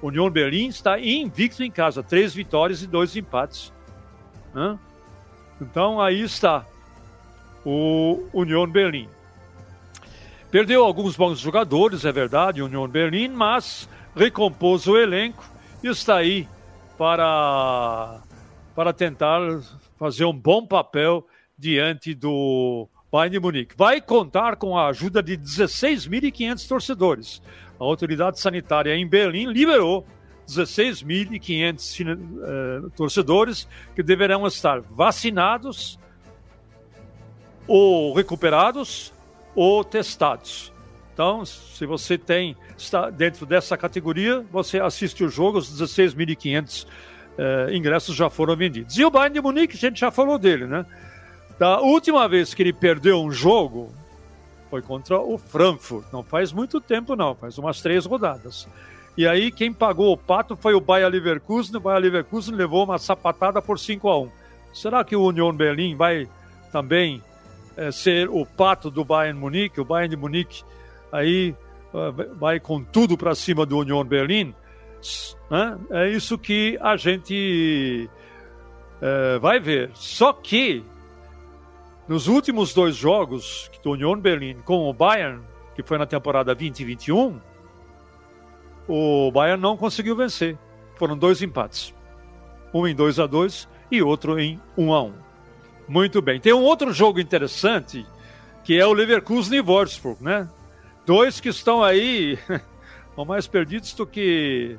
União 0.00 0.30
Berlim 0.30 0.68
está 0.68 0.98
invicto 0.98 1.62
em 1.62 1.70
casa, 1.70 2.02
três 2.02 2.32
vitórias 2.32 2.82
e 2.82 2.86
dois 2.86 3.16
empates. 3.16 3.72
Né? 4.54 4.78
Então 5.60 6.00
aí 6.00 6.22
está 6.22 6.64
o 7.64 8.26
União 8.32 8.66
Berlim. 8.66 9.08
Perdeu 10.50 10.84
alguns 10.84 11.16
bons 11.16 11.38
jogadores, 11.38 12.04
é 12.04 12.12
verdade, 12.12 12.62
União 12.62 12.88
Berlim, 12.88 13.28
mas 13.28 13.88
recompôs 14.16 14.86
o 14.86 14.96
elenco 14.96 15.44
e 15.82 15.88
está 15.88 16.16
aí 16.16 16.48
para, 16.96 18.20
para 18.74 18.92
tentar 18.92 19.40
fazer 19.98 20.24
um 20.24 20.32
bom 20.32 20.66
papel 20.66 21.26
diante 21.56 22.14
do 22.14 22.88
Bayern 23.12 23.32
de 23.32 23.40
Munique. 23.40 23.74
Vai 23.76 24.00
contar 24.00 24.56
com 24.56 24.78
a 24.78 24.88
ajuda 24.88 25.22
de 25.22 25.36
16.500 25.36 26.68
torcedores 26.68 27.42
a 27.80 27.84
autoridade 27.84 28.40
sanitária 28.40 28.94
em 28.94 29.06
Berlim 29.06 29.46
liberou 29.46 30.04
16.500 30.48 32.06
uh, 32.06 32.90
torcedores 32.90 33.68
que 33.94 34.02
deverão 34.02 34.46
estar 34.46 34.80
vacinados 34.80 35.98
ou 37.68 38.14
recuperados 38.14 39.12
ou 39.54 39.84
testados. 39.84 40.72
Então, 41.12 41.44
se 41.44 41.84
você 41.84 42.16
tem 42.16 42.56
está 42.76 43.10
dentro 43.10 43.44
dessa 43.44 43.76
categoria, 43.76 44.44
você 44.50 44.80
assiste 44.80 45.24
o 45.24 45.28
jogo, 45.28 45.58
os 45.58 45.80
16.500 45.80 46.84
uh, 46.84 47.72
ingressos 47.72 48.14
já 48.14 48.30
foram 48.30 48.56
vendidos. 48.56 48.96
E 48.96 49.04
o 49.04 49.10
Bayern 49.10 49.34
de 49.34 49.40
Munique, 49.40 49.76
a 49.76 49.78
gente 49.78 50.00
já 50.00 50.10
falou 50.10 50.38
dele, 50.38 50.66
né? 50.66 50.86
Da 51.58 51.80
última 51.80 52.28
vez 52.28 52.54
que 52.54 52.62
ele 52.62 52.72
perdeu 52.72 53.20
um 53.20 53.32
jogo, 53.32 53.92
foi 54.70 54.80
contra 54.80 55.18
o 55.18 55.36
Frankfurt. 55.36 56.06
Não 56.12 56.22
faz 56.22 56.52
muito 56.52 56.80
tempo, 56.80 57.16
não, 57.16 57.34
faz 57.34 57.58
umas 57.58 57.80
três 57.82 58.06
rodadas. 58.06 58.68
E 59.16 59.26
aí 59.26 59.50
quem 59.50 59.72
pagou 59.72 60.12
o 60.12 60.16
pato 60.16 60.56
foi 60.56 60.74
o 60.74 60.80
Bayer 60.80 61.08
Leverkusen. 61.08 61.76
O 61.76 61.80
Bayer 61.80 62.00
Leverkusen 62.00 62.54
levou 62.54 62.84
uma 62.84 62.98
sapatada 62.98 63.60
por 63.60 63.78
5 63.78 64.08
a 64.08 64.20
1 64.20 64.30
Será 64.72 65.02
que 65.02 65.16
o 65.16 65.24
Union 65.24 65.52
Berlin 65.52 65.96
vai 65.96 66.28
também 66.70 67.20
é, 67.78 67.92
ser 67.92 68.28
o 68.28 68.44
pato 68.44 68.90
do 68.90 69.04
Bayern 69.04 69.38
Munique? 69.38 69.80
O 69.80 69.84
Bayern 69.84 70.10
de 70.10 70.16
Munique 70.16 70.62
aí 71.12 71.54
vai 72.36 72.60
com 72.60 72.82
tudo 72.82 73.16
para 73.16 73.34
cima 73.34 73.64
do 73.64 73.78
Union 73.78 74.04
Berlim, 74.04 74.54
né? 75.50 75.78
é 75.90 76.10
isso 76.10 76.36
que 76.36 76.76
a 76.82 76.96
gente 76.96 78.10
é, 79.00 79.38
vai 79.38 79.58
ver. 79.58 79.90
Só 79.94 80.32
que 80.32 80.84
nos 82.06 82.26
últimos 82.26 82.74
dois 82.74 82.96
jogos 82.96 83.70
do 83.82 83.92
Union 83.92 84.18
Berlim 84.18 84.58
com 84.64 84.88
o 84.88 84.92
Bayern, 84.92 85.42
que 85.74 85.82
foi 85.82 85.96
na 85.96 86.06
temporada 86.06 86.54
2021, 86.54 87.40
o 88.88 89.30
Bayern 89.30 89.62
não 89.62 89.76
conseguiu 89.76 90.16
vencer. 90.16 90.58
Foram 90.96 91.16
dois 91.16 91.42
empates. 91.42 91.94
Um 92.74 92.86
em 92.86 92.94
2 92.94 93.20
a 93.20 93.26
2 93.26 93.68
e 93.90 94.02
outro 94.02 94.38
em 94.38 94.60
1 94.76 94.84
um 94.84 94.92
a 94.92 95.02
1 95.02 95.06
um. 95.06 95.27
Muito 95.88 96.20
bem. 96.20 96.38
Tem 96.38 96.52
um 96.52 96.62
outro 96.62 96.92
jogo 96.92 97.18
interessante, 97.18 98.06
que 98.62 98.78
é 98.78 98.86
o 98.86 98.92
Leverkusen 98.92 99.58
e 99.58 99.62
Wolfsburg, 99.62 100.22
né? 100.22 100.48
Dois 101.06 101.40
que 101.40 101.48
estão 101.48 101.82
aí, 101.82 102.38
estão 103.08 103.24
mais 103.24 103.46
perdidos 103.46 103.94
do 103.94 104.06
que 104.06 104.76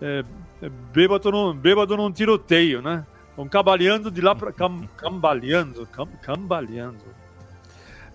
é, 0.00 0.24
é, 0.62 0.70
bêbado, 0.92 1.30
num, 1.30 1.54
bêbado 1.54 1.96
num 1.96 2.10
tiroteio, 2.10 2.80
né? 2.80 3.04
Vão 3.36 3.46
cambaleando 3.46 4.10
de 4.10 4.22
lá 4.22 4.34
para 4.34 4.50
cam, 4.50 4.88
cambaleando, 4.96 5.86
cam, 5.86 6.08
cambaleando. 6.22 7.04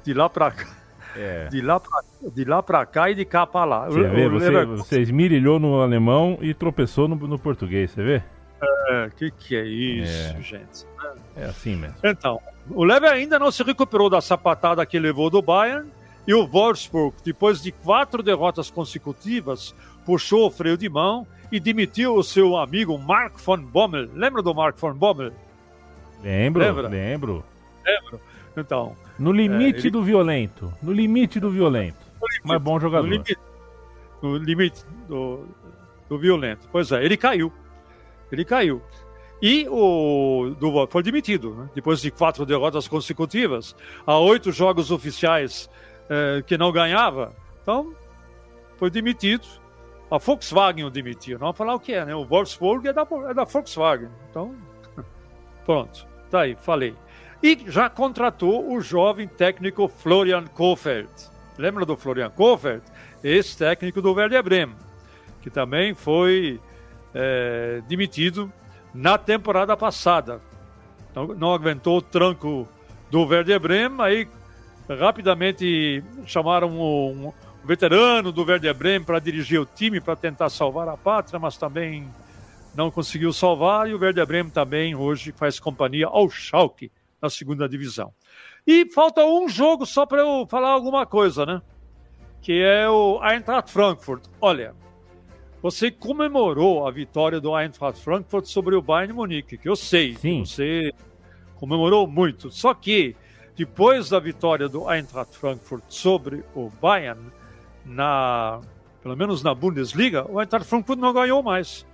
De 0.04 0.13
lá 0.13 0.27
para 0.27 0.49
cá. 0.49 0.67
É. 1.15 1.47
De 1.49 1.62
lá 1.62 1.80
pra, 1.80 2.01
de 2.34 2.45
lá 2.45 2.63
para 2.63 2.86
cá 2.86 3.12
e 3.12 3.15
de 3.15 3.25
cá 3.25 3.45
para 3.45 3.65
lá. 3.65 3.86
Você, 3.86 4.04
vê, 4.08 4.30
você, 4.30 4.65
você 4.65 5.01
esmirilhou 5.01 5.60
no 5.60 5.82
alemão 5.82 6.39
e 6.41 6.54
tropeçou 6.54 7.08
no, 7.08 7.15
no 7.15 7.38
português, 7.38 7.91
você 7.91 8.01
vê? 8.01 8.23
É, 8.89 9.10
que 9.15 9.32
que 9.32 9.56
é 9.56 9.65
isso, 9.65 10.38
é. 10.38 10.41
gente? 10.41 10.86
É 11.36 11.45
assim 11.45 11.76
mesmo. 11.76 11.95
Então, 12.04 12.39
o 12.69 12.84
Lever 12.84 13.12
ainda 13.12 13.39
não 13.39 13.52
se 13.52 13.63
recuperou 13.63 14.10
da 14.10 14.21
sapatada 14.21 14.86
que 14.86 15.00
levou 15.00 15.30
do 15.30 15.41
Bayern 15.41 15.89
e 16.28 16.34
o 16.34 16.45
Wolfsburg, 16.45 17.15
depois 17.24 17.62
de 17.62 17.71
quatro 17.71 18.21
derrotas 18.21 18.69
consecutivas, 18.69 19.74
puxou 20.06 20.47
o 20.47 20.52
freio 20.52 20.78
de 20.78 20.88
mão 20.88 21.26
e 21.52 21.60
demitiu 21.60 22.15
o 22.15 22.24
seu 22.24 22.56
amigo 22.58 22.97
Mark 22.97 23.38
von 23.39 23.58
Bommel. 23.58 24.10
Lembra 24.13 24.41
do 24.41 24.54
Mark 24.54 24.78
von 24.78 24.93
Bommel? 24.93 25.32
Lembro, 26.24 26.62
Lembra? 26.62 26.88
lembro. 26.88 27.43
Lembro. 27.86 28.21
Então. 28.56 28.95
No 29.17 29.32
limite 29.32 29.78
é, 29.78 29.82
ele... 29.82 29.89
do 29.91 30.04
violento. 30.04 30.74
No 30.82 30.91
limite 30.91 31.39
do 31.39 31.50
violento. 31.50 31.97
Limite, 32.21 32.41
Mas 32.43 32.62
bom 32.62 32.80
jogador. 32.80 33.08
No 33.08 33.12
limite, 33.12 33.38
no 34.21 34.38
limite 34.38 34.86
do, 35.08 35.45
do 36.08 36.17
violento. 36.17 36.67
Pois 36.71 36.91
é, 36.91 37.04
ele 37.04 37.17
caiu. 37.17 37.52
Ele 38.32 38.46
caiu. 38.46 38.82
E 39.41 39.67
o 39.70 40.56
Duval 40.60 40.88
foi 40.88 41.02
demitido, 41.02 41.56
né? 41.56 41.70
depois 41.74 42.00
de 42.00 42.12
quatro 42.12 42.46
derrotas 42.46 42.88
consecutivas, 42.88 43.76
há 44.06 44.17
oito 44.20 44.52
jogos 44.52 44.91
oficiais 44.91 45.67
eh, 46.08 46.44
que 46.46 46.58
não 46.58 46.72
ganhava. 46.72 47.34
Então, 47.62 47.96
foi 48.78 48.89
demitido. 48.91 49.48
A 50.12 50.17
Volkswagen 50.17 50.84
o 50.84 50.89
demitiu. 50.89 51.39
Não 51.39 51.48
vou 51.48 51.54
falar 51.54 51.74
o 51.74 51.80
que 51.80 51.94
é, 51.94 52.04
né? 52.04 52.13
O 52.13 52.26
Wolfsburg 52.26 52.88
é 52.88 52.91
da, 52.91 53.08
é 53.30 53.34
da 53.34 53.46
Volkswagen. 53.46 54.10
Então, 54.30 54.54
pronto. 55.65 56.06
Tá 56.30 56.41
aí, 56.41 56.56
falei. 56.56 56.94
E 57.41 57.58
já 57.67 57.89
contratou 57.89 58.72
o 58.72 58.82
jovem 58.82 59.28
técnico 59.28 59.88
Florian 59.88 60.46
Kofeld. 60.46 61.10
Lembra 61.58 61.86
do 61.86 61.96
Florian 61.96 62.30
Kofeld? 62.30 62.84
Esse 63.24 63.58
técnico 63.58 64.02
do 64.02 64.13
Werder 64.13 64.44
Bremen, 64.44 64.76
que 65.41 65.50
também 65.50 65.94
foi 65.94 66.60
é, 67.13 67.82
demitido 67.88 68.52
na 68.93 69.17
temporada 69.17 69.76
passada. 69.76 70.41
Não, 71.15 71.28
não 71.28 71.54
aguentou 71.54 71.97
o 71.97 72.02
tranco 72.02 72.67
do 73.10 73.26
Werder 73.26 73.60
Bremen, 73.60 74.02
aí 74.02 74.28
rapidamente 74.89 76.04
chamaram 76.26 76.69
um, 76.69 77.28
um 77.28 77.34
veterano 77.65 78.32
do 78.32 78.43
Werder 78.43 78.74
Bremen 78.74 79.04
para 79.04 79.19
dirigir 79.19 79.60
o 79.60 79.65
time, 79.65 80.02
para 80.02 80.15
tentar 80.15 80.50
salvar 80.50 80.88
a 80.88 80.97
pátria, 80.97 81.39
mas 81.39 81.58
também 81.58 82.08
não 82.74 82.89
conseguiu 82.89 83.34
salvar, 83.34 83.89
e 83.89 83.93
o 83.93 84.00
Werder 84.00 84.26
Bremen 84.26 84.52
também 84.52 84.95
hoje 84.95 85.32
faz 85.32 85.60
companhia 85.60 86.08
ao 86.08 86.30
Schalke 86.30 86.91
na 87.21 87.30
segunda 87.30 87.67
divisão. 87.67 88.13
E 88.65 88.86
falta 88.89 89.26
um 89.26 89.50
jogo 89.50 89.86
só 89.86 90.06
para 90.06 90.21
eu 90.21 90.47
falar 90.47 90.69
alguma 90.69 91.06
coisa, 91.06 91.45
né? 91.45 91.62
Que 92.41 92.62
é 92.62 92.89
o 92.89 93.19
Eintracht 93.24 93.71
Frankfurt. 93.71 94.24
Olha, 94.39 94.74
você 95.62 95.91
comemorou 95.91 96.88
a 96.88 96.91
vitória 96.91 97.39
do 97.39 97.58
Eintracht 97.58 98.02
Frankfurt 98.02 98.45
sobre 98.45 98.76
o 98.76 98.82
Bayern 98.82 99.13
Munique, 99.13 99.58
que 99.58 99.69
eu 99.69 99.76
sei, 99.76 100.15
Sim. 100.15 100.43
você 100.43 100.91
comemorou 101.56 102.08
muito. 102.08 102.50
Só 102.50 102.74
que 102.74 103.15
depois 103.56 104.10
da 104.10 104.19
vitória 104.19 104.67
do 104.67 104.91
Eintracht 104.91 105.38
Frankfurt 105.38 105.84
sobre 105.88 106.43
o 106.56 106.71
Bayern, 106.82 107.21
na, 107.86 108.60
pelo 109.04 109.15
menos 109.15 109.43
na 109.43 109.54
Bundesliga, 109.54 110.26
o 110.30 110.41
Eintracht 110.41 110.67
Frankfurt 110.67 111.00
não 111.00 111.13
ganhou 111.13 111.43
mais. 111.43 111.86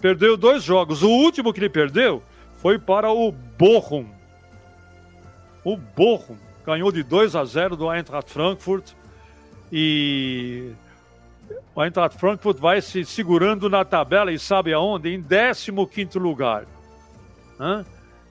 Perdeu 0.00 0.36
dois 0.36 0.62
jogos. 0.62 1.02
O 1.02 1.10
último 1.10 1.52
que 1.52 1.58
ele 1.58 1.68
perdeu 1.68 2.22
foi 2.58 2.78
para 2.78 3.10
o 3.10 3.32
Bochum. 3.32 4.06
O 5.64 5.76
Bochum 5.76 6.36
ganhou 6.64 6.92
de 6.92 7.02
2 7.02 7.34
a 7.34 7.44
0 7.44 7.76
do 7.76 7.92
Eintracht 7.92 8.30
Frankfurt 8.30 8.92
e 9.72 10.70
o 11.74 11.82
Eintracht 11.82 12.18
Frankfurt 12.18 12.58
vai 12.58 12.80
se 12.80 13.04
segurando 13.04 13.70
na 13.70 13.84
tabela 13.84 14.32
e 14.32 14.38
sabe 14.38 14.72
aonde? 14.72 15.14
Em 15.14 15.22
15 15.22 16.18
lugar. 16.18 16.66
Hã? 17.58 17.84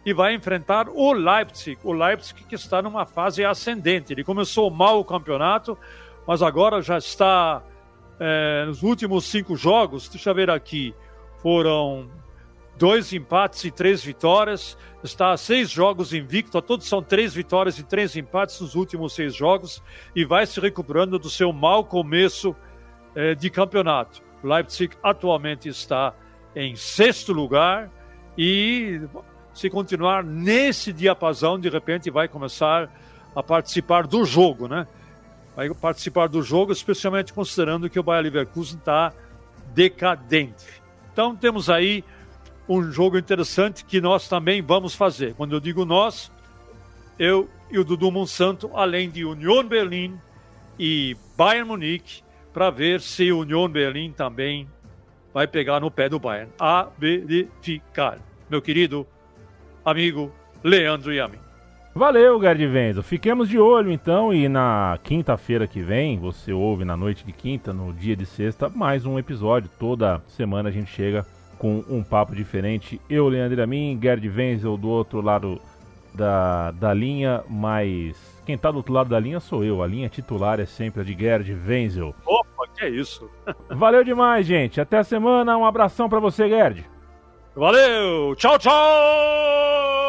E 0.06 0.13
vai 0.13 0.34
enfrentar 0.34 0.89
o 0.89 1.13
Leipzig. 1.13 1.77
O 1.84 1.93
Leipzig 1.93 2.43
que 2.43 2.56
está 2.56 2.82
numa 2.82 3.06
fase 3.06 3.45
ascendente. 3.45 4.13
Ele 4.13 4.23
começou 4.23 4.69
mal 4.69 4.99
o 4.99 5.06
campeonato, 5.06 5.77
mas 6.25 6.41
agora 6.41 6.82
já 6.82 6.97
está 6.97 7.62
é, 8.19 8.65
nos 8.65 8.84
últimos 8.84 9.25
cinco 9.25 9.56
jogos. 9.56 10.10
Deixa 10.10 10.30
eu 10.30 10.36
ver 10.36 10.49
aqui. 10.49 10.93
Foram 11.41 12.10
dois 12.77 13.13
empates 13.13 13.63
e 13.63 13.71
três 13.71 14.03
vitórias. 14.03 14.77
Está 15.03 15.32
a 15.32 15.38
seis 15.38 15.69
jogos 15.69 16.13
invicto. 16.13 16.62
Todos 16.62 16.88
são 16.88 17.01
três 17.01 17.34
vitórias 17.34 17.77
e 17.80 17.84
três 17.84 18.15
empates 18.15 18.60
nos 18.60 18.75
últimos 18.75 19.13
seis 19.13 19.36
jogos. 19.36 19.82
E 20.15 20.25
vai 20.25 20.45
se 20.45 20.60
recuperando 20.60 21.17
do 21.17 21.30
seu 21.30 21.53
mau 21.53 21.86
começo 21.86 22.56
é, 23.17 23.34
de 23.34 23.49
campeonato. 23.49 24.21
Leipzig 24.43 24.95
atualmente 25.01 25.67
está 25.67 26.13
em 26.56 26.75
sexto 26.75 27.34
lugar 27.34 27.89
e 28.38 29.01
se 29.56 29.71
continuar 29.71 30.23
nesse 30.23 30.93
diapasão, 30.93 31.60
de 31.60 31.67
repente 31.67 32.12
vai 32.12 32.27
começar 32.27 32.88
a 33.36 33.41
participar 33.41 34.06
do 34.06 34.23
jogo, 34.23 34.67
né? 34.67 34.86
Vai 35.56 35.73
participar 35.73 36.27
do 36.27 36.43
jogo, 36.43 36.71
especialmente 36.71 37.34
considerando 37.34 37.89
que 37.89 37.99
o 37.99 38.03
Bayer 38.03 38.25
Leverkusen 38.25 38.77
está 38.77 39.12
decadente. 39.73 40.67
Então 41.12 41.36
temos 41.36 41.71
aí 41.71 42.03
um 42.69 42.91
jogo 42.91 43.17
interessante 43.17 43.84
que 43.84 43.99
nós 43.99 44.30
também 44.30 44.62
vamos 44.62 44.93
fazer. 44.93 45.34
Quando 45.34 45.56
eu 45.56 45.60
digo 45.60 45.86
nós, 45.86 46.32
eu 47.17 47.49
e 47.71 47.80
o 47.80 47.84
Dudu 47.84 48.12
Monsanto, 48.12 48.69
além 48.75 49.10
de 49.10 49.25
Union 49.25 49.63
Berlin 49.63 50.19
e 50.77 51.17
Bayern 51.36 51.67
Munique, 51.67 52.27
para 52.58 52.72
ver 52.72 53.02
se 53.02 53.32
o 53.32 53.41
Union 53.41 53.70
Berlim 53.70 54.12
também 54.12 54.67
vai 55.32 55.46
pegar 55.46 55.80
no 55.80 55.91
pé 55.91 56.10
do 56.10 56.17
Bayern. 56.17 56.50
A 56.60 56.88
verificar. 56.98 58.17
Meu 58.50 58.63
querido 58.63 59.06
amigo 59.86 60.32
Leandro 60.63 61.13
Yamin. 61.13 61.38
Valeu, 61.93 62.41
Gerd 62.41 62.65
Venzo. 62.65 63.04
Fiquemos 63.04 63.48
de 63.48 63.60
olho 63.60 63.91
então 63.91 64.34
e 64.34 64.50
na 64.50 64.98
quinta-feira 65.04 65.67
que 65.67 65.82
vem, 65.82 66.17
você 66.17 66.52
ouve 66.52 66.84
na 66.84 66.98
noite 66.98 67.24
de 67.24 67.32
quinta, 67.32 67.72
no 67.72 67.93
dia 67.93 68.15
de 68.15 68.26
sexta, 68.26 68.70
mais 68.70 69.06
um 69.06 69.20
episódio. 69.20 69.70
Toda 69.78 70.24
semana 70.28 70.70
a 70.70 70.72
gente 70.72 70.89
chega 70.89 71.28
com 71.60 71.84
um 71.88 72.02
papo 72.02 72.36
diferente. 72.36 73.00
Eu, 73.08 73.30
Leandro 73.30 73.60
Yamin, 73.60 74.00
Gerd 74.02 74.28
Venzel 74.30 74.76
do 74.78 74.89
outro 74.89 75.22
lado 75.22 75.62
da, 76.12 76.72
da 76.72 76.91
linha, 76.91 77.43
mas 77.48 78.37
quem 78.47 78.55
está 78.55 78.71
do 78.71 78.77
outro 78.77 78.93
lado 78.93 79.10
da 79.10 79.19
linha 79.19 79.41
sou 79.41 79.62
eu. 79.62 79.83
A 79.83 79.88
linha 79.88 80.07
titular 80.07 80.57
é 80.57 80.65
sempre 80.65 81.01
a 81.01 81.03
de 81.03 81.13
Gerd 81.13 81.53
Wenzel. 81.67 82.15
Opa, 82.25 82.65
que 82.73 82.86
é 82.86 82.89
isso? 82.89 83.29
Valeu 83.69 84.05
demais, 84.05 84.45
gente. 84.45 84.79
Até 84.79 84.99
a 84.99 85.03
semana. 85.03 85.57
Um 85.57 85.65
abração 85.65 86.07
para 86.07 86.21
você, 86.21 86.47
Gerd. 86.47 86.89
Valeu. 87.53 88.33
Tchau, 88.38 88.57
tchau. 88.57 90.07